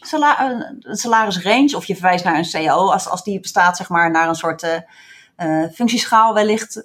[0.82, 4.28] een salarisrange, of je verwijst naar een CAO als, als die bestaat, zeg maar, naar
[4.28, 4.64] een soort
[5.38, 6.84] uh, functieschaal wellicht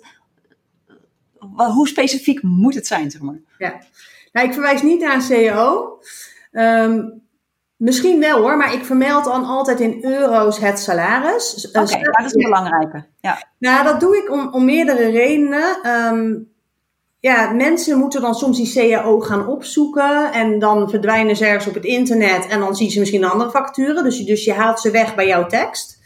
[1.56, 3.38] hoe specifiek moet het zijn, zeg maar?
[3.58, 3.80] Ja,
[4.32, 5.98] nou, ik verwijs niet naar een CEO.
[6.52, 7.22] Um,
[7.76, 11.68] misschien wel hoor, maar ik vermeld dan altijd in euro's het salaris.
[11.68, 13.04] Oké, okay, dat is een belangrijke.
[13.20, 13.42] Ja.
[13.58, 15.90] Nou, dat doe ik om, om meerdere redenen.
[15.90, 16.54] Um,
[17.20, 21.74] ja, mensen moeten dan soms die CAO gaan opzoeken en dan verdwijnen ze ergens op
[21.74, 24.04] het internet en dan zien ze misschien een andere facturen.
[24.04, 26.00] Dus je, dus je haalt ze weg bij jouw tekst.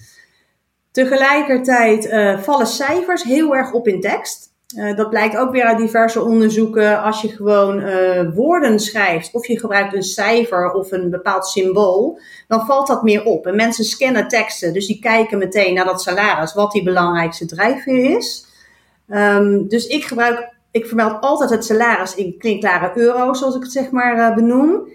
[0.90, 4.48] Tegelijkertijd uh, vallen cijfers heel erg op in tekst.
[4.76, 7.02] Uh, dat blijkt ook weer uit diverse onderzoeken.
[7.02, 12.18] Als je gewoon uh, woorden schrijft of je gebruikt een cijfer of een bepaald symbool,
[12.48, 13.46] dan valt dat meer op.
[13.46, 18.16] En mensen scannen teksten, dus die kijken meteen naar dat salaris, wat die belangrijkste drijfveer
[18.16, 18.46] is.
[19.08, 23.72] Um, dus ik gebruik, ik vermeld altijd het salaris in klinkklare euro's, zoals ik het
[23.72, 24.88] zeg maar uh, benoem.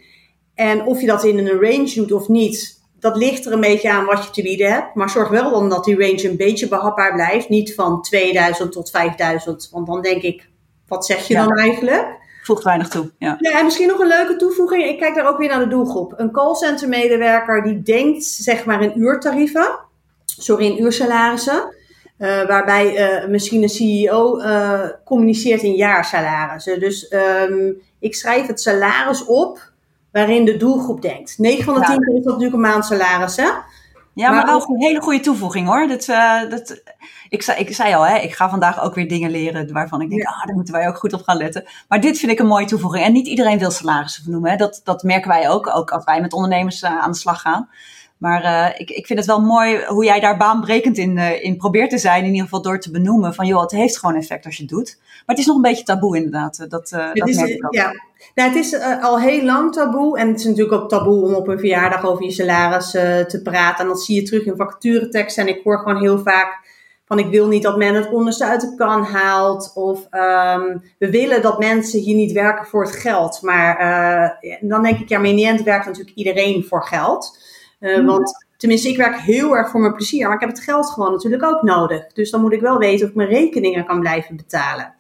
[0.54, 3.92] En of je dat in een range doet of niet, dat ligt er een beetje
[3.92, 4.96] aan wat je te bieden hebt.
[4.96, 7.50] Maar zorg wel dan dat die range een beetje behapbaar blijft.
[7.50, 9.70] Niet van 2000 tot 5000.
[9.72, 10.50] Want dan denk ik,
[10.88, 12.08] wat zeg je dan eigenlijk?
[12.44, 13.12] Voegt weinig toe.
[13.18, 13.38] Ja.
[13.40, 14.84] ja, en misschien nog een leuke toevoeging.
[14.84, 16.14] Ik kijk daar ook weer naar de doelgroep.
[16.18, 19.80] Een callcenter medewerker die denkt zeg maar in uurtarieven.
[20.26, 21.76] Sorry, in uursalarissen.
[22.17, 26.80] Uh, waarbij uh, misschien een CEO uh, eh, communiceert in jaarsalarissen.
[26.80, 27.13] Dus
[27.49, 29.71] um, ik schrijf het salaris op
[30.12, 31.38] waarin de doelgroep denkt.
[31.38, 33.49] 9 van de 10 keer is dat natuurlijk een maandsalaris, hè?
[34.13, 35.88] Ja, maar, wel een hele goede toevoeging hoor.
[35.88, 36.06] Dat,
[36.49, 36.82] dat,
[37.30, 40.10] ik, zei, ik zei al, hè, ik ga vandaag ook weer dingen leren waarvan ik
[40.10, 40.30] denk, ja.
[40.30, 41.65] ah, daar moeten wij ook goed op gaan letten.
[41.88, 43.06] Maar dit vind ik een mooie toevoeging.
[43.06, 44.51] En niet iedereen wil salarissen vernoemen.
[44.51, 44.58] Hè.
[44.58, 47.69] Dat, dat merken wij ook, ook als wij met ondernemers aan de slag gaan.
[48.26, 51.58] Maar uh, ik, ik vind het wel mooi hoe jij daar baanbrekend in, uh, in
[51.58, 52.20] probeert te zijn.
[52.20, 54.72] In ieder geval door te benoemen van, joh, het heeft gewoon effect als je het
[54.72, 54.98] doet.
[55.00, 56.58] Maar het is nog een beetje taboe inderdaad.
[56.58, 57.74] Dat, dat is, merk ik ook.
[57.74, 57.94] Ja,
[58.36, 60.18] nou, het is al heel lang taboe.
[60.18, 63.84] En het is natuurlijk ook taboe om op een verjaardag over je salaris te praten.
[63.84, 65.48] En dat zie je terug in vacatureteksten.
[65.48, 66.64] En ik hoor gewoon heel vaak
[67.06, 69.72] van ik wil niet dat men het onderste uit de kan haalt.
[69.76, 73.42] Of um, we willen dat mensen hier niet werken voor het geld.
[73.42, 77.54] Maar dan denk ik, ja, maar in werkt natuurlijk iedereen voor geld.
[77.86, 78.06] Mm.
[78.06, 80.26] Want tenminste, ik werk heel erg voor mijn plezier.
[80.26, 82.08] Maar ik heb het geld gewoon natuurlijk ook nodig.
[82.13, 84.93] Dus dan moet ik wel weten of ik mijn rekeningen kan blijven betalen.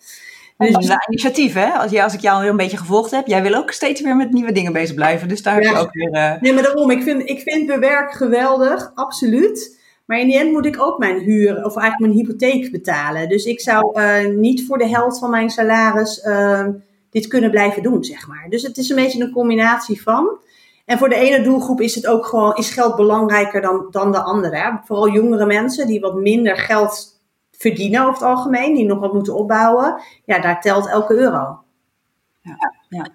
[0.57, 1.69] Dus dat is een initiatief, hè?
[1.71, 4.51] Als, als ik jou een beetje gevolgd heb, jij wil ook steeds weer met nieuwe
[4.51, 5.27] dingen bezig blijven.
[5.27, 6.09] Dus daar heb je ook weer.
[6.15, 6.41] Uh...
[6.41, 9.83] Nee, maar daarom, ik vind, ik vind mijn werk geweldig, absoluut.
[10.05, 13.29] Maar in die end moet ik ook mijn huur, of eigenlijk mijn hypotheek betalen.
[13.29, 16.67] Dus ik zou uh, niet voor de helft van mijn salaris uh,
[17.09, 18.45] dit kunnen blijven doen, zeg maar.
[18.49, 20.39] Dus het is een beetje een combinatie van.
[20.85, 24.21] En voor de ene doelgroep is het ook gewoon, is geld belangrijker dan, dan de
[24.21, 24.57] andere.
[24.57, 24.71] Hè?
[24.83, 27.21] Vooral jongere mensen die wat minder geld
[27.51, 31.63] verdienen over het algemeen, die nog wat moeten opbouwen, ja, daar telt elke euro.
[32.41, 33.07] Ja, ja.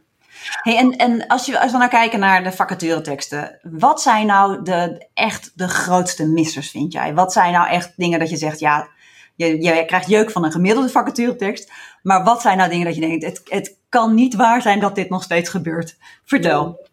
[0.62, 4.62] Hey, en en als, je, als we nou kijken naar de vacatureteksten, wat zijn nou
[4.62, 7.14] de, echt de grootste missers, vind jij?
[7.14, 8.88] Wat zijn nou echt dingen dat je zegt, ja,
[9.34, 13.00] je, je krijgt jeuk van een gemiddelde vacaturetekst, maar wat zijn nou dingen dat je
[13.00, 15.96] denkt, het, het kan niet waar zijn dat dit nog steeds gebeurt?
[16.24, 16.88] Vertel.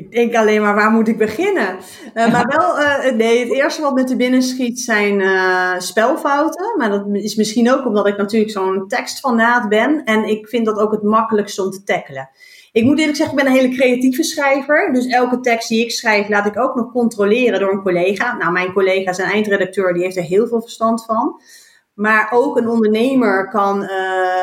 [0.00, 1.76] Ik denk alleen maar, waar moet ik beginnen?
[2.14, 6.74] Uh, maar wel, uh, nee, het eerste wat me te binnen schiet zijn uh, spelfouten.
[6.78, 10.04] Maar dat is misschien ook omdat ik natuurlijk zo'n tekstfanaat ben.
[10.04, 12.30] En ik vind dat ook het makkelijkste om te tackelen.
[12.72, 14.92] Ik moet eerlijk zeggen, ik ben een hele creatieve schrijver.
[14.92, 18.36] Dus elke tekst die ik schrijf, laat ik ook nog controleren door een collega.
[18.36, 21.40] Nou, mijn collega is een eindredacteur, die heeft er heel veel verstand van.
[22.00, 23.88] Maar ook een ondernemer kan uh,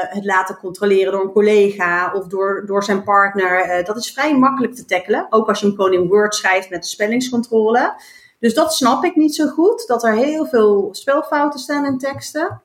[0.02, 3.80] het laten controleren door een collega of door, door zijn partner.
[3.80, 5.28] Uh, dat is vrij makkelijk te tackelen.
[5.30, 8.02] Ook als je hem gewoon in Word schrijft met spellingscontrole.
[8.40, 9.88] Dus dat snap ik niet zo goed.
[9.88, 12.62] Dat er heel veel spelfouten staan in teksten.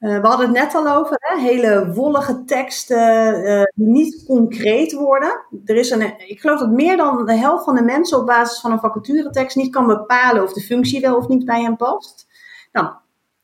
[0.00, 1.40] Uh, we hadden het net al over, hè?
[1.40, 5.40] hele wollige teksten die niet concreet worden.
[5.64, 8.60] Er is een, ik geloof dat meer dan de helft van de mensen op basis
[8.60, 12.26] van een vacaturetekst niet kan bepalen of de functie wel of niet bij hem past.
[12.72, 12.88] Nou,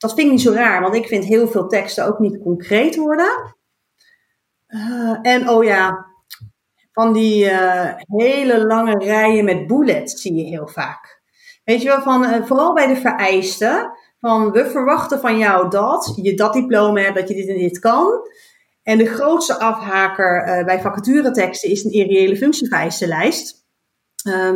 [0.03, 2.97] dat vind ik niet zo raar, want ik vind heel veel teksten ook niet concreet
[2.97, 3.57] worden.
[4.69, 6.07] Uh, en oh ja,
[6.93, 11.23] van die uh, hele lange rijen met bullets zie je heel vaak.
[11.65, 13.91] Weet je wel, van, uh, vooral bij de vereisten.
[14.21, 17.79] Van we verwachten van jou dat je dat diploma hebt, dat je dit en dit
[17.79, 18.29] kan.
[18.83, 23.67] En de grootste afhaker bij vacatureteksten is een irreële functieveistenlijst.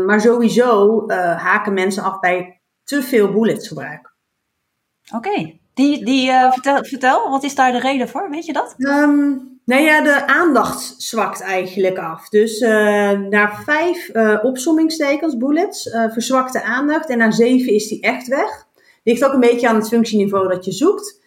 [0.07, 1.05] maar sowieso
[1.37, 4.16] haken mensen af bij te veel bullets gebruik.
[5.15, 8.31] Oké, die, die, uh, vertel, vertel, wat is daar de reden voor?
[8.31, 8.75] Weet je dat?
[8.79, 12.29] Um, nou ja, de aandacht zwakt eigenlijk af.
[12.29, 17.09] Dus uh, na vijf uh, opsommingstekens, bullets, verzwakt de aandacht.
[17.09, 18.67] En na zeven is die echt weg.
[19.05, 21.21] Ligt ook een beetje aan het functieniveau dat je zoekt.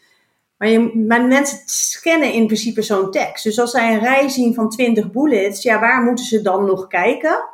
[0.60, 3.44] Maar, mensen scannen in principe zo'n tekst.
[3.44, 6.88] Dus als zij een rij zien van 20 bullets, ja, waar moeten ze dan nog
[6.88, 7.50] kijken?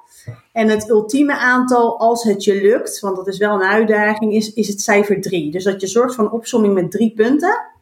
[0.51, 4.53] En het ultieme aantal, als het je lukt, want dat is wel een uitdaging, is,
[4.53, 5.51] is het cijfer 3.
[5.51, 7.73] Dus dat je zorgt voor een opsomming met drie punten.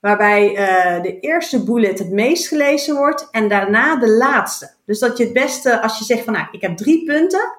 [0.00, 4.70] Waarbij uh, de eerste bullet het meest gelezen wordt en daarna de laatste.
[4.84, 7.52] Dus dat je het beste, als je zegt van nou, ik heb drie punten,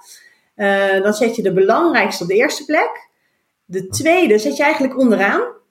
[0.55, 3.09] uh, dan zet je de belangrijkste op de eerste plek.
[3.65, 5.61] De tweede zet je eigenlijk onderaan.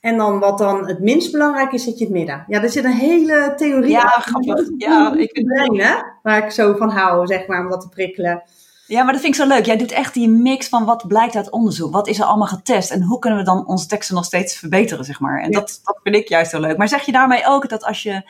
[0.00, 2.44] En dan wat dan het minst belangrijk is, zet je het midden.
[2.46, 4.68] Ja, er zit een hele theorie ja, Grappig.
[4.76, 8.42] Ja, ik vind het Waar ik zo van hou, zeg maar, om dat te prikkelen.
[8.86, 9.66] Ja, maar dat vind ik zo leuk.
[9.66, 11.92] Jij doet echt die mix van wat blijkt uit onderzoek.
[11.92, 12.90] Wat is er allemaal getest?
[12.90, 15.40] En hoe kunnen we dan onze teksten nog steeds verbeteren, zeg maar.
[15.40, 16.76] En dat, dat vind ik juist heel leuk.
[16.76, 18.22] Maar zeg je daarmee ook dat als je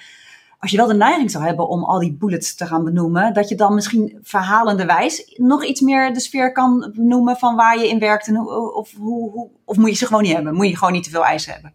[0.60, 3.48] als je wel de neiging zou hebben om al die bullets te gaan benoemen, dat
[3.48, 7.88] je dan misschien verhalende wijs nog iets meer de sfeer kan noemen van waar je
[7.88, 10.54] in werkt en of, hoe, hoe, of moet je ze gewoon niet hebben?
[10.54, 11.74] Moet je gewoon niet te veel eisen hebben?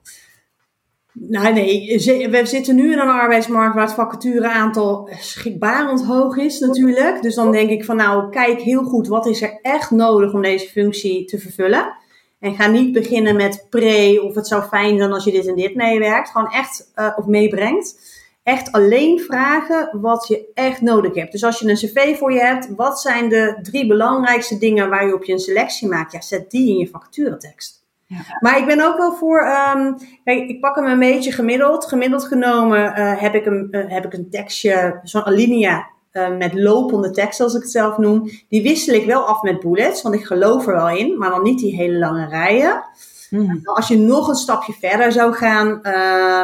[1.12, 7.22] Nou nee, we zitten nu in een arbeidsmarkt waar het vacatureaantal schrikbarend hoog is natuurlijk.
[7.22, 10.42] Dus dan denk ik van nou, kijk heel goed wat is er echt nodig om
[10.42, 11.94] deze functie te vervullen.
[12.40, 15.56] En ga niet beginnen met pre of het zou fijn zijn als je dit en
[15.56, 16.30] dit meewerkt.
[16.30, 18.15] Gewoon echt uh, of meebrengt
[18.46, 21.32] echt alleen vragen wat je echt nodig hebt.
[21.32, 25.08] Dus als je een cv voor je hebt, wat zijn de drie belangrijkste dingen waar
[25.08, 26.12] je op je een selectie maakt?
[26.12, 27.84] Ja, zet die in je vacaturetekst.
[28.06, 28.18] Ja.
[28.40, 29.40] Maar ik ben ook wel voor,
[29.76, 31.86] um, kijk, ik pak hem een beetje gemiddeld.
[31.86, 36.54] Gemiddeld genomen uh, heb, ik een, uh, heb ik een tekstje, zo'n alinea uh, met
[36.54, 38.30] lopende tekst, zoals ik het zelf noem.
[38.50, 41.44] Die wissel ik wel af met bullets, want ik geloof er wel in, maar dan
[41.44, 42.84] niet die hele lange rijen.
[43.30, 43.60] Mm.
[43.64, 45.82] Als je nog een stapje verder zou gaan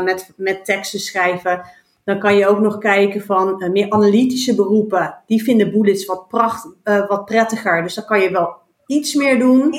[0.03, 1.61] met, met teksten schrijven,
[2.03, 5.17] dan kan je ook nog kijken van uh, meer analytische beroepen.
[5.25, 7.83] Die vinden bullets wat, pracht, uh, wat prettiger.
[7.83, 9.73] Dus dan kan je wel iets meer doen.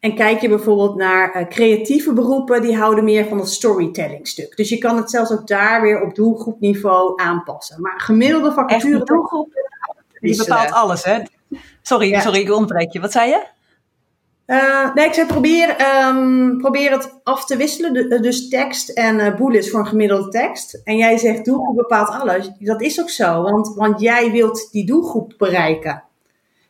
[0.00, 4.56] En kijk je bijvoorbeeld naar uh, creatieve beroepen, die houden meer van het storytelling stuk.
[4.56, 7.80] Dus je kan het zelfs ook daar weer op doelgroepniveau aanpassen.
[7.80, 9.04] Maar gemiddelde vacature...
[9.04, 9.48] doelgroep,
[10.20, 11.18] die bepaalt alles, hè?
[11.82, 12.20] Sorry, ja.
[12.20, 13.00] sorry, ik onderbreek je.
[13.00, 13.46] Wat zei je?
[14.48, 18.22] Uh, nee, ik zei probeer, um, probeer het af te wisselen.
[18.22, 20.80] Dus tekst en uh, bullets voor een gemiddelde tekst.
[20.84, 22.50] En jij zegt doelgroep bepaalt alles.
[22.58, 26.02] Dat is ook zo, want, want jij wilt die doelgroep bereiken.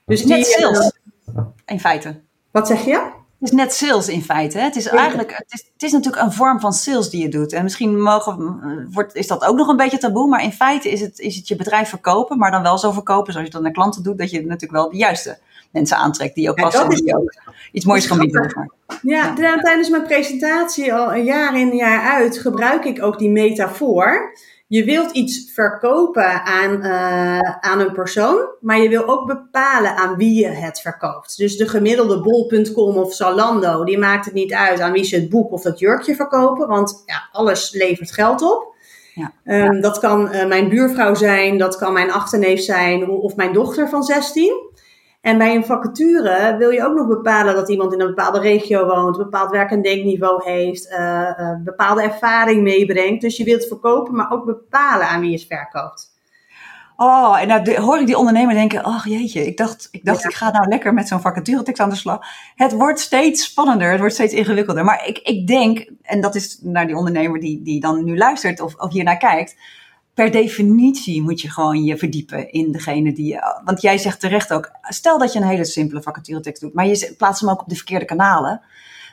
[0.06, 0.92] Dus net die, sales,
[1.36, 2.20] uh, in feite.
[2.50, 2.94] Wat zeg je?
[3.38, 4.58] Het is net sales in feite.
[4.58, 4.64] Hè?
[4.64, 7.52] Het is eigenlijk, het is, het is natuurlijk een vorm van sales die je doet.
[7.52, 11.00] En misschien mogen, wordt, is dat ook nog een beetje taboe, maar in feite is
[11.00, 13.72] het, is het je bedrijf verkopen, maar dan wel zo verkopen zoals je dat naar
[13.72, 15.38] klanten doet, dat je natuurlijk wel de juiste
[15.70, 17.32] mensen aantrekt die ook passen en die ook
[17.72, 18.72] iets moois gaan bieden.
[19.02, 23.30] Ja, ja, tijdens mijn presentatie al een jaar in jaar uit gebruik ik ook die
[23.30, 24.36] metafoor.
[24.66, 30.16] Je wilt iets verkopen aan, uh, aan een persoon, maar je wil ook bepalen aan
[30.16, 31.36] wie je het verkoopt.
[31.36, 35.28] Dus de gemiddelde bol.com of Zalando, die maakt het niet uit aan wie ze het
[35.28, 38.76] boek of dat jurkje verkopen, want ja, alles levert geld op.
[39.14, 39.32] Ja.
[39.66, 43.88] Um, dat kan uh, mijn buurvrouw zijn, dat kan mijn achterneef zijn of mijn dochter
[43.88, 44.67] van 16.
[45.20, 48.86] En bij een vacature wil je ook nog bepalen dat iemand in een bepaalde regio
[48.86, 53.20] woont, een bepaald werk- en denkniveau heeft, uh, uh, bepaalde ervaring meebrengt.
[53.20, 56.16] Dus je wilt verkopen, maar ook bepalen aan wie je het verkoopt.
[57.00, 60.34] Oh, en dan hoor ik die ondernemer denken, oh jeetje, ik dacht, ik, dacht ik
[60.34, 62.26] ga nou lekker met zo'n vacaturetekst aan de slag.
[62.54, 64.84] Het wordt steeds spannender, het wordt steeds ingewikkelder.
[64.84, 68.60] Maar ik, ik denk, en dat is naar die ondernemer die, die dan nu luistert
[68.60, 69.56] of, of hier naar kijkt,
[70.18, 73.60] per definitie moet je gewoon je verdiepen in degene die je.
[73.64, 77.14] Want jij zegt terecht ook, stel dat je een hele simpele vacaturetekst doet, maar je
[77.18, 78.60] plaatst hem ook op de verkeerde kanalen.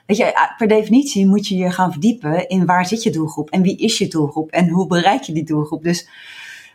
[0.06, 3.62] Weet je, per definitie moet je je gaan verdiepen in waar zit je doelgroep en
[3.62, 5.84] wie is je doelgroep en hoe bereik je die doelgroep.
[5.84, 6.10] Dus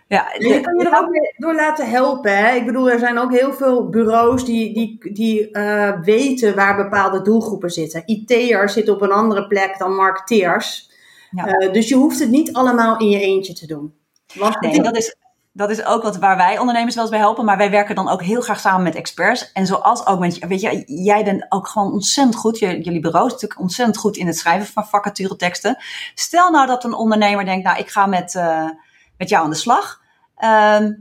[0.09, 2.37] ja, je kan je er ook door laten helpen.
[2.37, 2.55] Hè?
[2.55, 7.23] Ik bedoel, er zijn ook heel veel bureaus die, die, die uh, weten waar bepaalde
[7.23, 8.03] doelgroepen zitten.
[8.07, 10.90] IT'ers zitten op een andere plek dan marketeers.
[11.31, 11.47] Ja.
[11.47, 13.99] Uh, dus je hoeft het niet allemaal in je eentje te doen.
[14.35, 15.16] Want nee, dat is,
[15.53, 17.45] dat is ook wat, waar wij ondernemers wel eens bij helpen.
[17.45, 19.53] Maar wij werken dan ook heel graag samen met experts.
[19.53, 22.59] En zoals ook met, weet je, jij bent ook gewoon ontzettend goed.
[22.59, 25.77] Jullie bureau is natuurlijk ontzettend goed in het schrijven van vacatureteksten.
[26.14, 28.71] Stel nou dat een ondernemer denkt, nou, ik ga met, uh,
[29.16, 30.01] met jou aan de slag.
[30.37, 30.93] Ehm,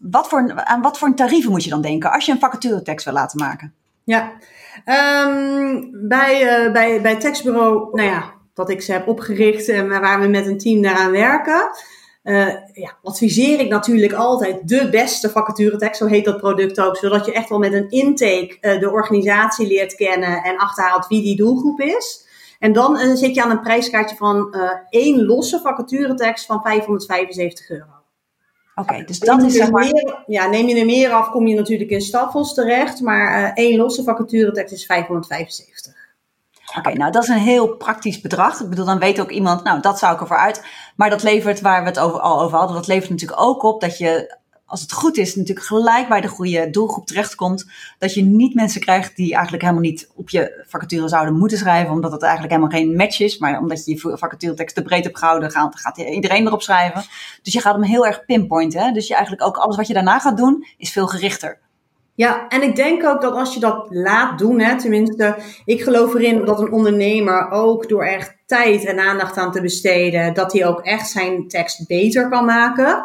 [0.00, 3.04] wat voor, aan wat voor een tarieven moet je dan denken als je een vacaturetekst
[3.04, 3.74] wil laten maken?
[4.04, 4.32] Ja,
[5.24, 10.20] um, bij, uh, bij, bij tekstbureau, nou ja, dat ik ze heb opgericht en waar
[10.20, 11.70] we met een team daaraan werken.
[12.24, 17.26] Uh, ja, adviseer ik natuurlijk altijd de beste vacaturetekst, zo heet dat product ook, zodat
[17.26, 21.36] je echt wel met een intake uh, de organisatie leert kennen en achterhaalt wie die
[21.36, 22.26] doelgroep is.
[22.58, 24.54] En dan uh, zit je aan een prijskaartje van
[24.90, 27.84] één losse vacaturetekst van 575 euro.
[28.74, 29.84] Oké, dus dat is zeg maar...
[29.84, 33.00] Meer, ja, neem je er meer af, kom je natuurlijk in staffels terecht.
[33.00, 36.03] Maar één losse vacaturetekst is 575.
[36.78, 38.60] Oké, nou dat is een heel praktisch bedrag.
[38.60, 40.64] Ik bedoel, dan weet ook iemand, nou dat zou ik ervoor uit.
[40.96, 43.80] Maar dat levert, waar we het over, al over hadden, dat levert natuurlijk ook op
[43.80, 47.70] dat je als het goed is, natuurlijk gelijk bij de goede doelgroep terechtkomt.
[47.98, 51.92] Dat je niet mensen krijgt die eigenlijk helemaal niet op je vacature zouden moeten schrijven,
[51.92, 53.38] omdat het eigenlijk helemaal geen match is.
[53.38, 57.04] Maar omdat je je vacaturetekst te breed hebt gehouden, gaat, gaat iedereen erop schrijven.
[57.42, 58.80] Dus je gaat hem heel erg pinpointen.
[58.80, 58.92] Hè?
[58.92, 61.58] Dus je eigenlijk ook alles wat je daarna gaat doen, is veel gerichter.
[62.16, 66.14] Ja, en ik denk ook dat als je dat laat doen, hè, tenminste, ik geloof
[66.14, 70.66] erin dat een ondernemer ook door echt tijd en aandacht aan te besteden, dat hij
[70.66, 73.04] ook echt zijn tekst beter kan maken.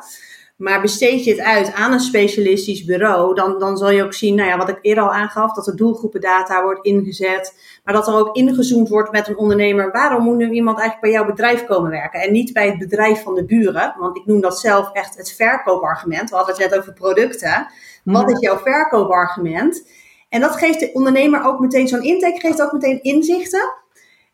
[0.59, 4.35] Maar besteed je het uit aan een specialistisch bureau, dan, dan zal je ook zien,
[4.35, 7.53] nou ja, wat ik eerder al aangaf, dat de doelgroependata wordt ingezet.
[7.83, 9.91] Maar dat er ook ingezoomd wordt met een ondernemer.
[9.91, 12.21] Waarom moet nu iemand eigenlijk bij jouw bedrijf komen werken?
[12.21, 13.95] En niet bij het bedrijf van de buren.
[13.99, 16.29] Want ik noem dat zelf echt het verkoopargument.
[16.29, 17.67] We hadden het net over producten.
[18.03, 19.87] Wat is jouw verkoopargument?
[20.29, 23.73] En dat geeft de ondernemer ook meteen, zo'n intake geeft ook meteen inzichten.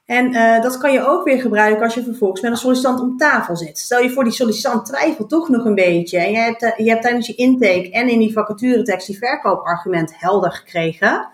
[0.05, 3.17] En uh, dat kan je ook weer gebruiken als je vervolgens met een sollicitant om
[3.17, 3.79] tafel zit.
[3.79, 6.17] Stel je voor, die sollicitant twijfelt toch nog een beetje.
[6.17, 10.19] En je hebt, uh, je hebt tijdens je intake en in die vacaturetekst die verkoopargument
[10.19, 11.27] helder gekregen.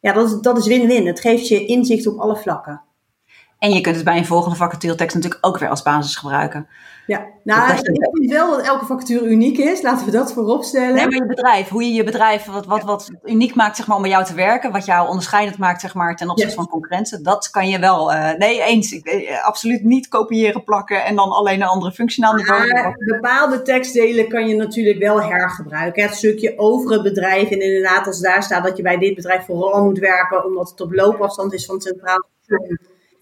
[0.00, 1.06] Ja, dat is, dat is win-win.
[1.06, 2.82] Het geeft je inzicht op alle vlakken.
[3.58, 6.68] En je kunt het bij een volgende vacaturetekst natuurlijk ook weer als basis gebruiken.
[7.06, 9.82] Ja, nou, ik vind wel dat elke vacature uniek is.
[9.82, 10.94] Laten we dat voorop stellen.
[10.94, 13.96] Nee, maar je bedrijf, hoe je je bedrijf, wat, wat, wat uniek maakt zeg maar,
[13.96, 17.22] om bij jou te werken, wat jou onderscheidend maakt zeg maar, ten opzichte van concurrenten,
[17.22, 18.12] dat kan je wel.
[18.12, 18.92] Uh, nee, eens.
[18.92, 22.72] Ik, uh, absoluut niet kopiëren, plakken en dan alleen een andere niveau.
[22.72, 26.02] Maar bepaalde tekstdelen kan je natuurlijk wel hergebruiken.
[26.02, 29.44] Het stukje over het bedrijf en inderdaad als daar staat dat je bij dit bedrijf
[29.44, 32.30] vooral moet werken omdat het op loopafstand is van centraal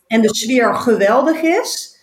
[0.06, 1.98] en de sfeer geweldig is.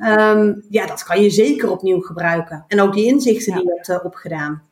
[0.00, 2.64] Um, ja, dat kan je zeker opnieuw gebruiken.
[2.68, 4.62] En ook die inzichten die je hebt uh, opgedaan.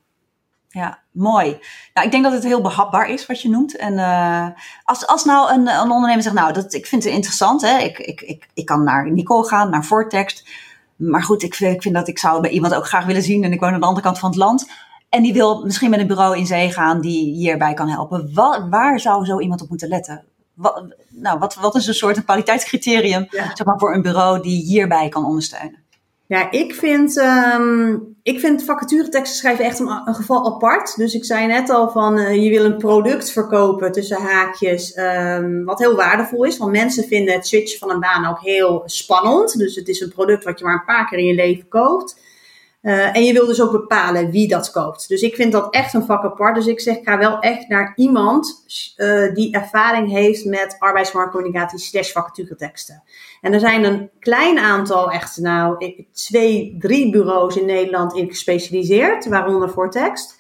[0.69, 1.59] Ja, mooi.
[1.95, 3.77] Nou, ik denk dat het heel behapbaar is wat je noemt.
[3.77, 4.49] En uh,
[4.85, 7.61] als, als nou een, een ondernemer zegt, nou, dat, ik vind het interessant.
[7.63, 7.79] Hè?
[7.79, 10.49] Ik, ik, ik, ik kan naar Nicole gaan, naar Vortext.
[10.97, 13.45] Maar goed, ik, ik vind dat ik zou bij iemand ook graag willen zien.
[13.45, 14.71] En ik woon aan de andere kant van het land.
[15.09, 18.31] En die wil misschien met een bureau in zee gaan die hierbij kan helpen.
[18.71, 20.25] Waar zou zo iemand op moeten letten?
[20.57, 24.65] Wat, nou, wat, wat is een soort een kwaliteitscriterium zeg maar, voor een bureau die
[24.65, 25.85] hierbij kan ondersteunen?
[26.29, 30.97] Ja, ik vind, um, ik vind vacatureteksten schrijven echt een, een, geval apart.
[30.97, 35.65] Dus ik zei net al van uh, je wil een product verkopen tussen haakjes, um,
[35.65, 36.59] wat heel waardevol is.
[36.59, 39.59] Want mensen vinden het switchen van een baan ook heel spannend.
[39.59, 42.21] Dus het is een product wat je maar een paar keer in je leven koopt.
[42.87, 45.09] Uh, en je wil dus ook bepalen wie dat koopt.
[45.09, 46.55] Dus ik vind dat echt een vak apart.
[46.55, 48.65] Dus ik zeg, ga wel echt naar iemand
[48.97, 53.03] uh, die ervaring heeft met arbeidsmarktcommunicatie slash vacatureteksten.
[53.41, 59.29] En er zijn een klein aantal, echt nou twee, drie bureaus in Nederland in gespecialiseerd,
[59.29, 60.39] waaronder voor tekst.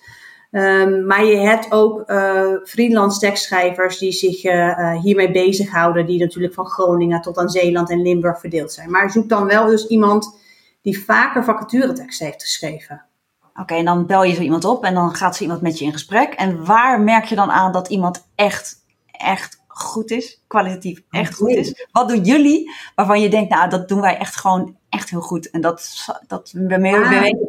[0.51, 6.55] Um, maar je hebt ook uh, freelance tekstschrijvers die zich uh, hiermee bezighouden, die natuurlijk
[6.55, 8.90] van Groningen tot aan Zeeland en Limburg verdeeld zijn.
[8.90, 10.44] Maar zoek dan wel dus iemand
[10.87, 13.05] die vaker vacatureteksten heeft geschreven.
[13.55, 15.84] Oké, en dan bel je zo iemand op en dan gaat zo iemand met je
[15.84, 16.32] in gesprek.
[16.32, 21.51] En waar merk je dan aan dat iemand echt, echt goed is, kwalitatief echt goed
[21.51, 21.87] is?
[21.93, 25.51] Wat doen jullie waarvan je denkt, nou, dat doen wij echt gewoon echt heel goed.
[25.51, 27.20] En dat, dat we meer ah.
[27.20, 27.49] weten.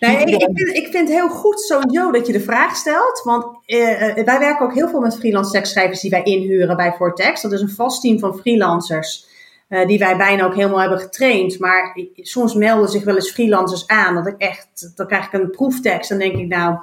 [0.00, 3.22] Nee, ik, ik, vind, ik vind het heel goed sowieso dat je de vraag stelt.
[3.24, 6.92] Want eh, eh, wij werken ook heel veel met freelance tekstschrijvers die wij inhuren bij
[6.92, 7.42] Vortex.
[7.42, 9.26] Dat is een vast team van freelancers.
[9.68, 11.58] Uh, die wij bijna ook helemaal hebben getraind.
[11.58, 14.14] Maar soms melden zich wel eens freelancers aan.
[14.14, 16.08] Dat ik echt, dan krijg ik een proeftekst.
[16.08, 16.78] Dan denk ik, nou,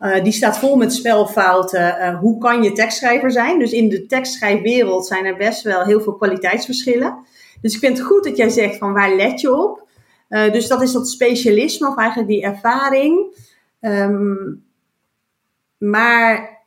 [0.00, 1.96] uh, die staat vol met spelfouten.
[1.98, 3.58] Uh, hoe kan je tekstschrijver zijn?
[3.58, 7.16] Dus in de tekstschrijfwereld zijn er best wel heel veel kwaliteitsverschillen.
[7.60, 9.86] Dus ik vind het goed dat jij zegt van waar let je op?
[10.28, 13.36] Dus dat is dat specialisme of eigenlijk die ervaring.
[13.80, 14.64] Um,
[15.78, 16.60] maar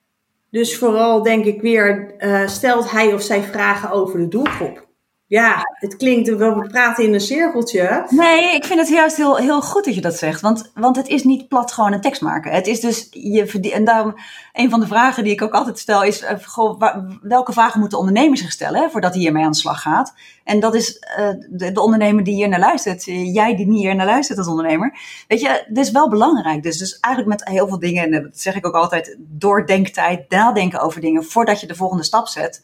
[0.49, 2.13] dus vooral denk ik weer,
[2.45, 4.84] stelt hij of zij vragen over de doelgroep.
[5.27, 8.05] Ja, het klinkt, we praten in een cirkeltje.
[8.09, 10.41] Nee, ik vind het juist heel, heel goed dat je dat zegt.
[10.41, 12.51] Want, want het is niet plat gewoon een tekst maken.
[12.51, 14.13] Het is dus, je en daarom,
[14.53, 16.81] een van de vragen die ik ook altijd stel is, goh,
[17.21, 20.13] welke vragen moeten ondernemers zich stellen voordat hij hiermee aan de slag gaat?
[20.43, 23.81] En dat is uh, de, de, ondernemer die hier naar luistert, eh, jij die niet
[23.81, 24.97] hier naar luistert als ondernemer.
[25.27, 26.63] Weet je, dit is wel belangrijk.
[26.63, 30.79] Dus, dus eigenlijk met heel veel dingen, en dat zeg ik ook altijd, doordenktijd, nadenken
[30.79, 32.61] over dingen voordat je de volgende stap zet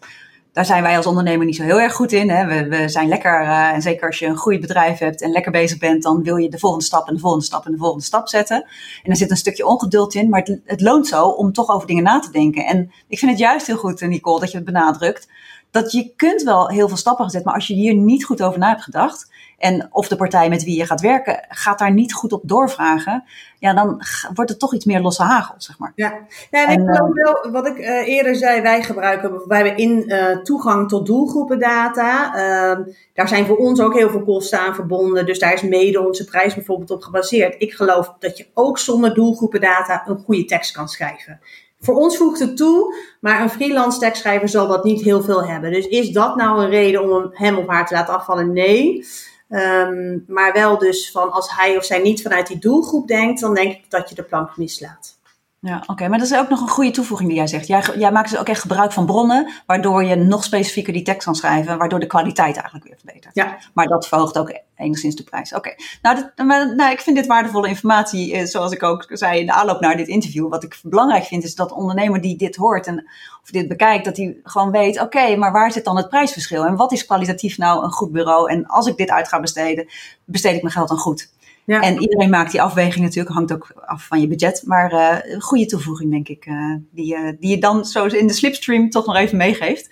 [0.54, 2.30] daar zijn wij als ondernemer niet zo heel erg goed in.
[2.30, 2.46] Hè.
[2.46, 5.52] We, we zijn lekker, uh, en zeker als je een goed bedrijf hebt en lekker
[5.52, 8.04] bezig bent, dan wil je de volgende stap en de volgende stap en de volgende
[8.04, 8.66] stap zetten.
[9.04, 11.88] En er zit een stukje ongeduld in, maar het, het loont zo om toch over
[11.88, 12.66] dingen na te denken.
[12.66, 15.28] En ik vind het juist heel goed, Nicole, dat je het benadrukt.
[15.72, 18.60] Dat je kunt wel heel veel stappen zetten, maar als je hier niet goed over
[18.60, 19.32] na hebt gedacht,
[19.62, 23.24] en of de partij met wie je gaat werken gaat daar niet goed op doorvragen,
[23.60, 24.02] ja, dan
[24.34, 25.92] wordt het toch iets meer losse hagel, zeg maar.
[25.96, 26.14] Ja,
[26.52, 29.78] ja en, ik geloof eh, wel, wat ik uh, eerder zei, wij gebruiken, wij hebben
[29.78, 32.36] in uh, toegang tot doelgroependata.
[32.36, 36.08] Uh, daar zijn voor ons ook heel veel kosten aan verbonden, dus daar is mede
[36.08, 37.56] onze prijs bijvoorbeeld op gebaseerd.
[37.58, 41.40] Ik geloof dat je ook zonder doelgroependata een goede tekst kan schrijven.
[41.80, 45.72] Voor ons voegt het toe, maar een freelance tekstschrijver zal dat niet heel veel hebben.
[45.72, 48.54] Dus is dat nou een reden om hem of haar te laten afvallen?
[48.54, 49.06] Nee.
[49.52, 53.54] Um, maar wel dus van als hij of zij niet vanuit die doelgroep denkt, dan
[53.54, 55.20] denk ik dat je de plank mislaat.
[55.64, 56.08] Ja, oké.
[56.08, 57.68] Maar dat is ook nog een goede toevoeging die jij zegt.
[57.68, 61.24] Jij, jij maakt dus ook echt gebruik van bronnen, waardoor je nog specifieker die tekst
[61.24, 63.36] kan schrijven, waardoor de kwaliteit eigenlijk weer verbetert.
[63.36, 63.58] Ja.
[63.74, 65.54] Maar dat verhoogt ook enigszins de prijs.
[65.54, 65.76] Oké.
[66.02, 66.32] Nou,
[66.76, 69.98] nou, ik vind dit waardevolle informatie, eh, zoals ik ook zei in de aanloop naar
[69.98, 70.50] dit interview.
[70.50, 73.08] Wat ik belangrijk vind, is dat de ondernemer die dit hoort en
[73.44, 76.66] of dit bekijkt, dat hij gewoon weet, oké, maar waar zit dan het prijsverschil?
[76.66, 78.52] En wat is kwalitatief nou een goed bureau?
[78.52, 79.88] En als ik dit uit ga besteden,
[80.26, 81.30] besteed ik mijn geld dan goed?
[81.66, 81.82] Ja.
[81.82, 84.64] En iedereen maakt die afweging natuurlijk, hangt ook af van je budget.
[84.66, 88.34] Maar uh, goede toevoeging, denk ik, uh, die, uh, die je dan zo in de
[88.34, 89.90] slipstream toch nog even meegeeft.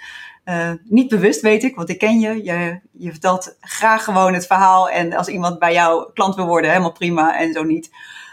[0.84, 2.44] niet bewust, weet ik, want ik ken je.
[2.44, 2.80] je.
[2.92, 4.90] Je vertelt graag gewoon het verhaal.
[4.90, 7.90] En als iemand bij jou klant wil worden, helemaal prima en zo niet.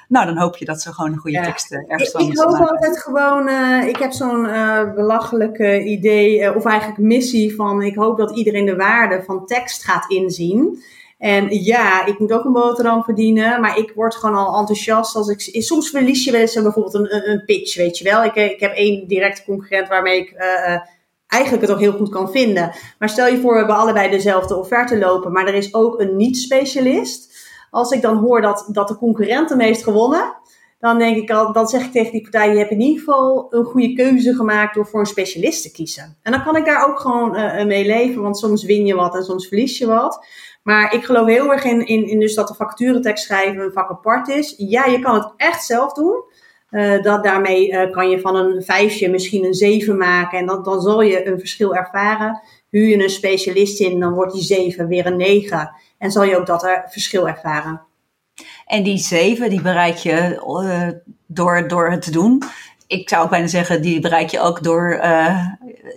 [0.09, 1.45] Nou, dan hoop je dat ze gewoon een goede ja.
[1.45, 3.49] tekst ergens Ik, ik hoop altijd gewoon,
[3.87, 4.43] ik heb zo'n
[4.95, 10.11] belachelijke idee, of eigenlijk missie van, ik hoop dat iedereen de waarde van tekst gaat
[10.11, 10.83] inzien.
[11.19, 15.29] En ja, ik moet ook een boterham verdienen, maar ik word gewoon al enthousiast als
[15.29, 15.63] ik.
[15.63, 18.25] Soms verlies je wel eens bijvoorbeeld een, een pitch, weet je wel.
[18.25, 20.81] Ik, ik heb één directe concurrent waarmee ik uh,
[21.27, 22.73] eigenlijk het ook heel goed kan vinden.
[22.99, 26.17] Maar stel je voor, we hebben allebei dezelfde offerte lopen, maar er is ook een
[26.17, 27.49] niet-specialist.
[27.71, 30.35] Als ik dan hoor dat, dat de concurrent hem heeft gewonnen,
[30.79, 33.47] dan denk ik al, dan zeg ik tegen die partij, je hebt in ieder geval
[33.51, 36.17] een goede keuze gemaakt door voor een specialist te kiezen.
[36.23, 37.31] En dan kan ik daar ook gewoon
[37.67, 40.27] mee leven, want soms win je wat en soms verlies je wat.
[40.67, 43.91] Maar ik geloof heel erg in, in, in dus dat de vacaturetekst schrijven een vak
[43.91, 44.55] apart is.
[44.57, 46.25] Ja, je kan het echt zelf doen.
[46.71, 50.39] Uh, dat, daarmee uh, kan je van een vijfje misschien een zeven maken.
[50.39, 52.41] En dan, dan zal je een verschil ervaren.
[52.71, 55.71] Huur je een specialist in, dan wordt die zeven weer een negen.
[55.99, 57.83] En zal je ook dat er verschil ervaren.
[58.67, 60.89] En die zeven, die bereik je uh,
[61.27, 62.43] door, door het te doen
[62.87, 65.47] ik zou ook bijna zeggen, die bereik je ook door uh,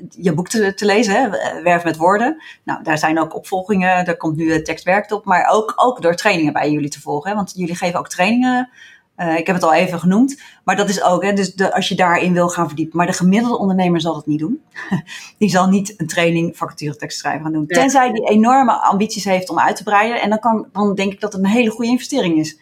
[0.10, 1.30] je boek te, te, lezen, hè?
[1.64, 2.44] Werf met woorden.
[2.64, 6.54] Nou, daar zijn ook opvolgingen, daar komt nu tekstwerk op, maar ook, ook door trainingen
[6.54, 7.30] bij jullie te volgen.
[7.30, 7.36] Hè?
[7.36, 8.70] Want jullie geven ook trainingen.
[9.18, 11.88] Uh, ik heb het al even genoemd, maar dat is ook, hè, dus de, als
[11.90, 12.98] je daarin wil gaan verdiepen.
[12.98, 14.62] Maar de gemiddelde ondernemer zal dat niet doen.
[15.38, 17.68] die zal niet een training vacature tekstschrijven gaan doen.
[17.68, 20.22] Tenzij die enorme ambities heeft om uit te breiden.
[20.22, 22.60] En dan, kan, dan denk ik dat het een hele goede investering is.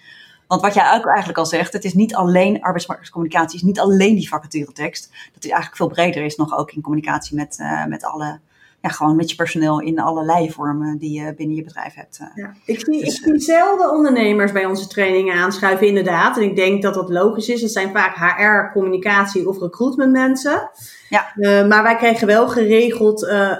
[0.48, 4.16] Want wat jij ook eigenlijk al zegt, het is niet alleen arbeidsmarktcommunicatie, is niet alleen
[4.16, 5.10] die vacaturetekst.
[5.34, 8.40] Dat is eigenlijk veel breder is nog ook in communicatie met, uh, met alle
[8.88, 12.20] ja, gewoon met je personeel in allerlei vormen die je binnen je bedrijf hebt.
[12.36, 16.38] Ja, ik, zie, dus, ik zie zelden ondernemers bij onze trainingen aanschuiven, inderdaad.
[16.38, 17.62] En ik denk dat dat logisch is.
[17.62, 20.70] Het zijn vaak HR, communicatie of recruitment mensen.
[21.10, 21.32] Ja.
[21.36, 23.60] Uh, maar wij krijgen wel geregeld uh, uh,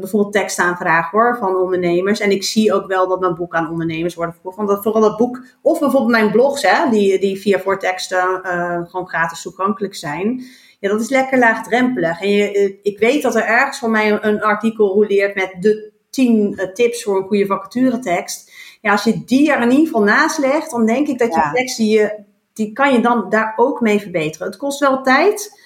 [0.00, 2.20] bijvoorbeeld tekstaanvragen hoor, van ondernemers.
[2.20, 4.56] En ik zie ook wel dat mijn boek aan ondernemers worden verkocht.
[4.56, 8.40] Want dat, vooral dat boek, of bijvoorbeeld mijn blogs, hè, die, die via voorteksten
[8.88, 10.44] gewoon gratis toegankelijk zijn.
[10.78, 12.20] Ja, dat is lekker laagdrempelig.
[12.20, 16.70] En je, ik weet dat er ergens van mij een, artikel roleert met de 10
[16.74, 18.52] tips voor een goede vacaturetekst.
[18.80, 21.50] Ja, als je die er in ieder geval naast legt, dan denk ik dat je
[21.52, 24.46] tekst die, je, die kan je dan daar ook mee verbeteren.
[24.46, 25.60] Het kost wel tijd.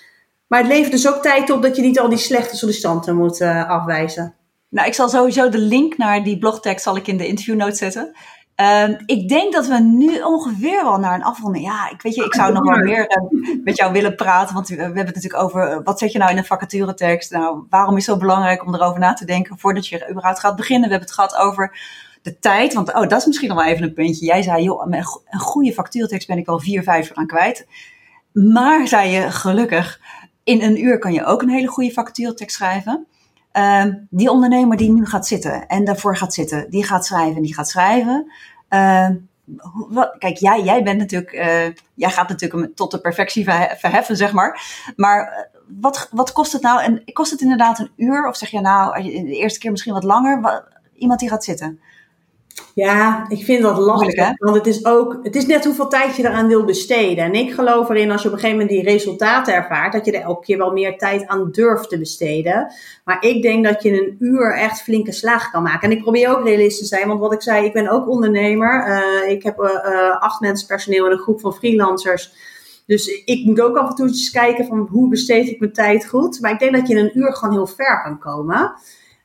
[0.46, 3.40] Maar het levert dus ook tijd op dat je niet al die slechte sollicitanten moet
[3.40, 4.34] uh, afwijzen.
[4.68, 8.12] Nou, ik zal sowieso de link naar die blogtekst zal ik in de interviewnote zetten.
[8.62, 11.64] Uh, ik denk dat we nu ongeveer wel naar een afronding.
[11.64, 14.54] Ja, ik weet je, ik zou nog wel meer uh, met jou willen praten.
[14.54, 17.30] Want we, we, hebben het natuurlijk over wat zet je nou in een vacaturetekst?
[17.30, 20.56] Nou, waarom is het zo belangrijk om erover na te denken voordat je überhaupt gaat
[20.56, 20.88] beginnen?
[20.88, 21.78] We hebben het gehad over
[22.22, 22.74] de tijd.
[22.74, 24.26] Want oh, dat is misschien nog wel even een puntje.
[24.26, 27.66] Jij zei, joh, met een goede vacaturetekst ben ik al vier, vijf uur aan kwijt.
[28.32, 30.00] Maar zei je, gelukkig,
[30.44, 33.06] in een uur kan je ook een hele goede vacaturetekst schrijven.
[33.52, 37.42] Uh, die ondernemer die nu gaat zitten en daarvoor gaat zitten, die gaat schrijven en
[37.42, 38.32] die gaat schrijven.
[38.72, 39.08] Uh,
[39.88, 44.32] wat, kijk, jij, jij bent natuurlijk, uh, jij gaat natuurlijk tot de perfectie verheffen, zeg
[44.32, 44.62] maar.
[44.96, 46.82] Maar eh, wat, wat kost het nou?
[46.82, 48.28] En kost het inderdaad een uur?
[48.28, 50.64] Of zeg je nou, de eerste keer misschien wat langer?
[50.94, 51.80] Iemand die gaat zitten?
[52.74, 54.32] Ja, ik vind dat lastig.
[54.38, 57.24] Want het is ook, het is net hoeveel tijd je eraan wil besteden.
[57.24, 60.12] En ik geloof erin, als je op een gegeven moment die resultaten ervaart, dat je
[60.12, 62.72] er elke keer wel meer tijd aan durft te besteden.
[63.04, 65.90] Maar ik denk dat je in een uur echt flinke slag kan maken.
[65.90, 68.88] En ik probeer ook realistisch te zijn, want wat ik zei, ik ben ook ondernemer.
[68.88, 72.32] Uh, ik heb uh, acht mensen personeel in een groep van freelancers.
[72.86, 76.06] Dus ik moet ook af en toe eens kijken van hoe besteed ik mijn tijd
[76.06, 76.40] goed.
[76.40, 78.74] Maar ik denk dat je in een uur gewoon heel ver kan komen.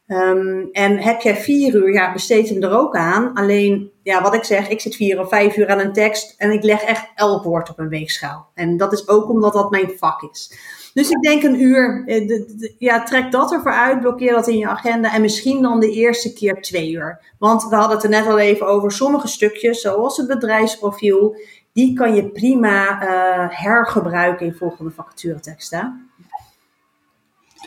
[0.07, 3.33] Um, en heb jij vier uur, ja, besteed hem er ook aan.
[3.33, 6.51] Alleen, ja, wat ik zeg, ik zit vier of vijf uur aan een tekst en
[6.51, 8.47] ik leg echt elk woord op een weegschaal.
[8.53, 10.51] En dat is ook omdat dat mijn vak is.
[10.93, 12.41] Dus ik denk een uur, eh,
[12.77, 16.33] ja, trek dat ervoor uit, blokkeer dat in je agenda en misschien dan de eerste
[16.33, 17.19] keer twee uur.
[17.39, 21.35] Want we hadden het er net al even over sommige stukjes, zoals het bedrijfsprofiel,
[21.73, 26.09] die kan je prima uh, hergebruiken in volgende vacatureteksten.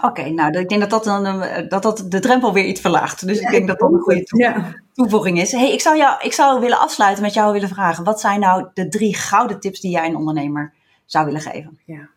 [0.03, 3.27] Oké, nou, ik denk dat dat, dan, eh, dat dat de drempel weer iets verlaagt.
[3.27, 4.25] Dus ik denk dat dat een goede
[4.93, 5.53] toevoeging is.
[5.53, 8.05] Hey, ik, zou jou, ik zou willen afsluiten met jou willen vragen.
[8.05, 10.73] Wat zijn nou de drie gouden tips die jij een ondernemer
[11.07, 11.79] zou willen geven?
[11.85, 12.09] Ja.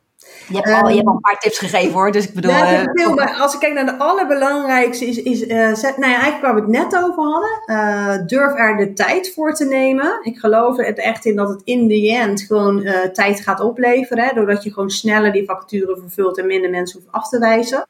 [0.48, 2.52] Je hebt, al, je hebt al een paar tips gegeven hoor, dus ik bedoel...
[2.52, 5.22] Ja, uh, veel, maar als ik kijk naar de allerbelangrijkste is...
[5.22, 7.64] is uh, zet, nou ja, eigenlijk waar we het net over hadden.
[7.66, 10.20] Uh, durf er de tijd voor te nemen.
[10.24, 14.24] Ik geloof er echt in dat het in the end gewoon tijd gaat opleveren.
[14.24, 17.88] Hè, doordat je gewoon sneller die facturen vervult en minder mensen hoeft af te wijzen.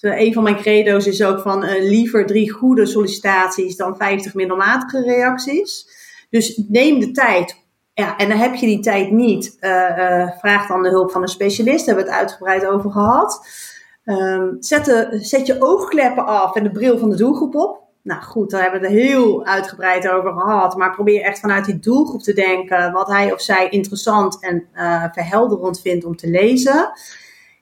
[0.00, 5.02] Dus, een van mijn credo's is ook van liever drie goede sollicitaties dan 50 middelmatige
[5.02, 5.86] reacties.
[6.30, 7.61] Dus neem de tijd
[7.94, 9.56] ja, en dan heb je die tijd niet.
[9.60, 11.86] Uh, vraag dan de hulp van een specialist.
[11.86, 13.46] Daar hebben we het uitgebreid over gehad.
[14.04, 17.80] Um, zet, zet je oogkleppen af en de bril van de doelgroep op.
[18.02, 20.76] Nou goed, daar hebben we het heel uitgebreid over gehad.
[20.76, 25.04] Maar probeer echt vanuit die doelgroep te denken wat hij of zij interessant en uh,
[25.12, 26.90] verhelderend vindt om te lezen.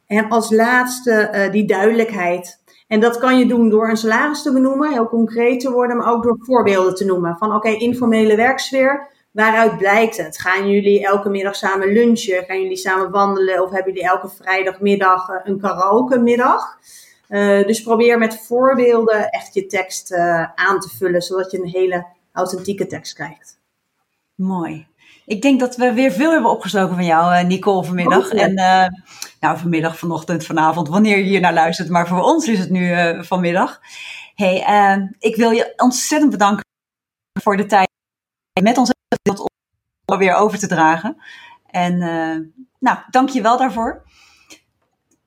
[0.06, 2.62] En als laatste die duidelijkheid.
[2.88, 6.12] En dat kan je doen door een salaris te benoemen, heel concreet te worden, maar
[6.12, 7.36] ook door voorbeelden te noemen.
[7.38, 10.40] Van oké, informele werksfeer Waaruit blijkt het?
[10.40, 12.44] Gaan jullie elke middag samen lunchen?
[12.44, 13.62] Gaan jullie samen wandelen?
[13.62, 16.78] Of hebben jullie elke vrijdagmiddag eh, een karaoke middag?
[17.28, 21.68] Uh, dus probeer met voorbeelden echt je tekst uh, aan te vullen, zodat je een
[21.68, 23.58] hele authentieke tekst krijgt.
[24.34, 24.86] Mooi.
[25.26, 28.32] Ik denk dat we weer veel hebben opgestoken van jou, Nicole, vanmiddag.
[28.32, 28.86] Oh, en uh,
[29.40, 31.88] nou, vanmiddag, vanochtend, vanavond, wanneer je hier naar luistert.
[31.88, 33.80] Maar voor ons is het nu vanmiddag.
[34.34, 36.64] Hey, ik wil je ontzettend bedanken
[37.40, 37.88] voor de tijd
[38.62, 38.90] met ons
[40.06, 41.16] om weer over te dragen.
[41.66, 42.48] En uh,
[42.78, 44.02] nou, dank je wel daarvoor.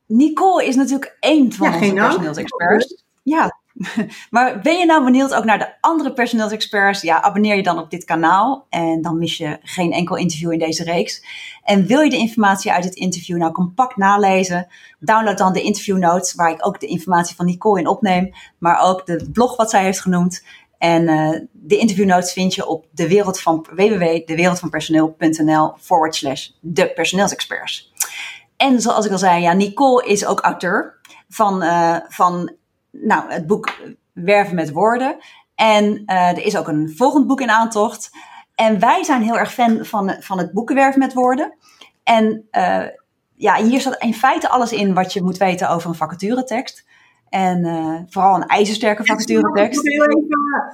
[0.06, 3.04] Nicole is natuurlijk één van ja, onze personeelsexperts.
[3.24, 3.62] Ja,
[4.30, 7.02] maar ben je nou benieuwd ook naar de andere personeelsexperts?
[7.02, 10.60] Ja, abonneer je dan op dit kanaal en dan mis je geen enkel interview in
[10.60, 11.26] deze reeks.
[11.64, 14.68] En wil je de informatie uit het interview nou compact nalezen?
[15.00, 18.82] Download dan de interview notes waar ik ook de informatie van Nicole in opneem, maar
[18.82, 20.44] ook de blog wat zij heeft genoemd.
[20.84, 27.94] En uh, de interviewnotes vind je op de wereld van www.dewereldvanpersoneel.nl forward slash de personeelsexperts.
[28.58, 32.56] En zoals ik al zei, ja, Nicole is ook auteur van, uh, van
[32.92, 33.78] nou, het boek
[34.14, 35.18] Werven met Woorden.
[35.56, 38.10] En uh, er is ook een volgend boek in aantocht.
[38.56, 41.58] En wij zijn heel erg fan van, van het boek Werven met Woorden.
[42.04, 42.48] En
[43.36, 46.86] ja, hier staat in feite alles in wat je moet weten over een vacaturetekst.
[47.34, 49.86] En uh, vooral een ijzersterke vacaturetekst.
[49.86, 50.04] Ik,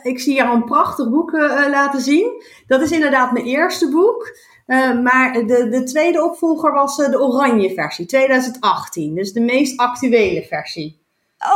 [0.03, 2.43] ik zie jou een prachtig boek uh, laten zien.
[2.67, 4.37] Dat is inderdaad mijn eerste boek.
[4.67, 9.15] Uh, maar de, de tweede opvolger was de oranje versie, 2018.
[9.15, 11.01] Dus de meest actuele versie.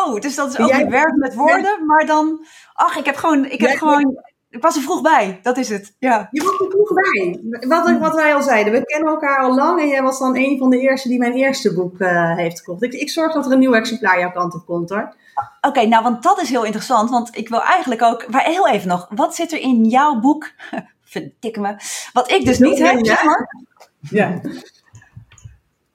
[0.06, 2.46] Oh, dus dat is ook Jij, werk met woorden, maar dan...
[2.74, 3.46] Ach, ik heb gewoon...
[3.46, 4.24] Ik heb gewoon
[4.54, 5.96] ik was er vroeg bij, dat is het.
[6.00, 6.28] Ja.
[6.32, 7.40] Je was er vroeg bij.
[7.68, 10.58] Wat, wat wij al zeiden, we kennen elkaar al lang en jij was dan een
[10.58, 12.84] van de eerste die mijn eerste boek uh, heeft gekocht.
[12.84, 15.16] Ik, ik zorg dat er een nieuw exemplaar jouw kant op komt hoor.
[15.62, 18.88] Oké, nou want dat is heel interessant, want ik wil eigenlijk ook, maar heel even
[18.88, 20.52] nog, wat zit er in jouw boek,
[21.04, 21.76] verdikke me,
[22.14, 23.56] wat ik dus niet heb, zeg maar.
[24.00, 24.42] Ja.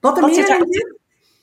[0.01, 0.67] Wat, er wat, zit er,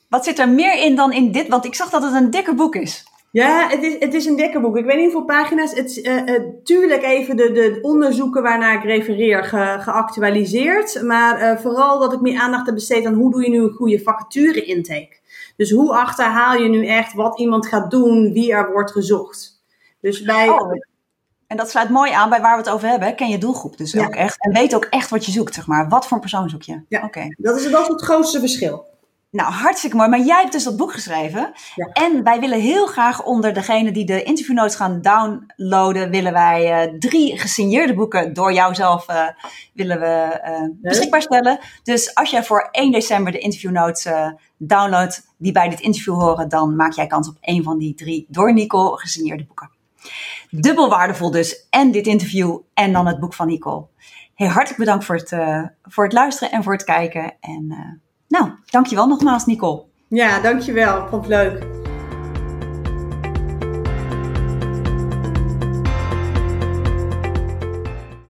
[0.08, 1.48] wat zit er meer in dan in dit?
[1.48, 3.04] Want ik zag dat het een dikke boek is.
[3.36, 4.76] Ja, het is, het is een dikke boek.
[4.76, 5.74] Ik weet niet hoeveel pagina's.
[5.74, 11.02] Het uh, uh, tuurlijk even de, de onderzoeken waarnaar ik refereer ge, geactualiseerd.
[11.02, 13.70] Maar uh, vooral dat ik meer aandacht heb besteed aan hoe doe je nu een
[13.70, 15.16] goede vacature intake.
[15.56, 19.62] Dus hoe achterhaal je nu echt wat iemand gaat doen, wie er wordt gezocht.
[20.00, 20.48] Dus bij...
[20.48, 20.72] Oh,
[21.46, 23.16] en dat sluit mooi aan bij waar we het over hebben.
[23.16, 24.44] Ken je doelgroep dus ook echt.
[24.44, 25.88] En weet ook echt wat je zoekt, zeg maar.
[25.88, 26.80] Wat voor een persoon zoek je?
[26.88, 27.34] Ja, oké.
[27.38, 28.94] Dat, is, dat is het grootste verschil.
[29.36, 30.08] Nou, hartstikke mooi.
[30.08, 31.52] Maar jij hebt dus dat boek geschreven.
[31.74, 31.86] Ja.
[31.92, 36.98] En wij willen heel graag onder degene die de interviewnotes gaan downloaden, willen wij uh,
[36.98, 39.28] drie gesigneerde boeken door jou zelf uh,
[39.74, 41.58] willen we uh, beschikbaar stellen.
[41.82, 44.08] Dus als jij voor 1 december de interviewnotes
[44.58, 48.26] downloadt die bij dit interview horen, dan maak jij kans op één van die drie
[48.28, 49.70] door Nicole gesigneerde boeken.
[50.50, 51.66] Dubbel waardevol dus.
[51.70, 53.86] En dit interview en dan het boek van Nicole.
[54.34, 55.36] Heel hartelijk bedankt voor het,
[55.82, 57.36] voor het luisteren en voor het kijken.
[57.40, 59.82] En nou, dankjewel nogmaals, Nicole.
[60.08, 61.06] Ja, dankjewel.
[61.08, 61.85] Vond leuk.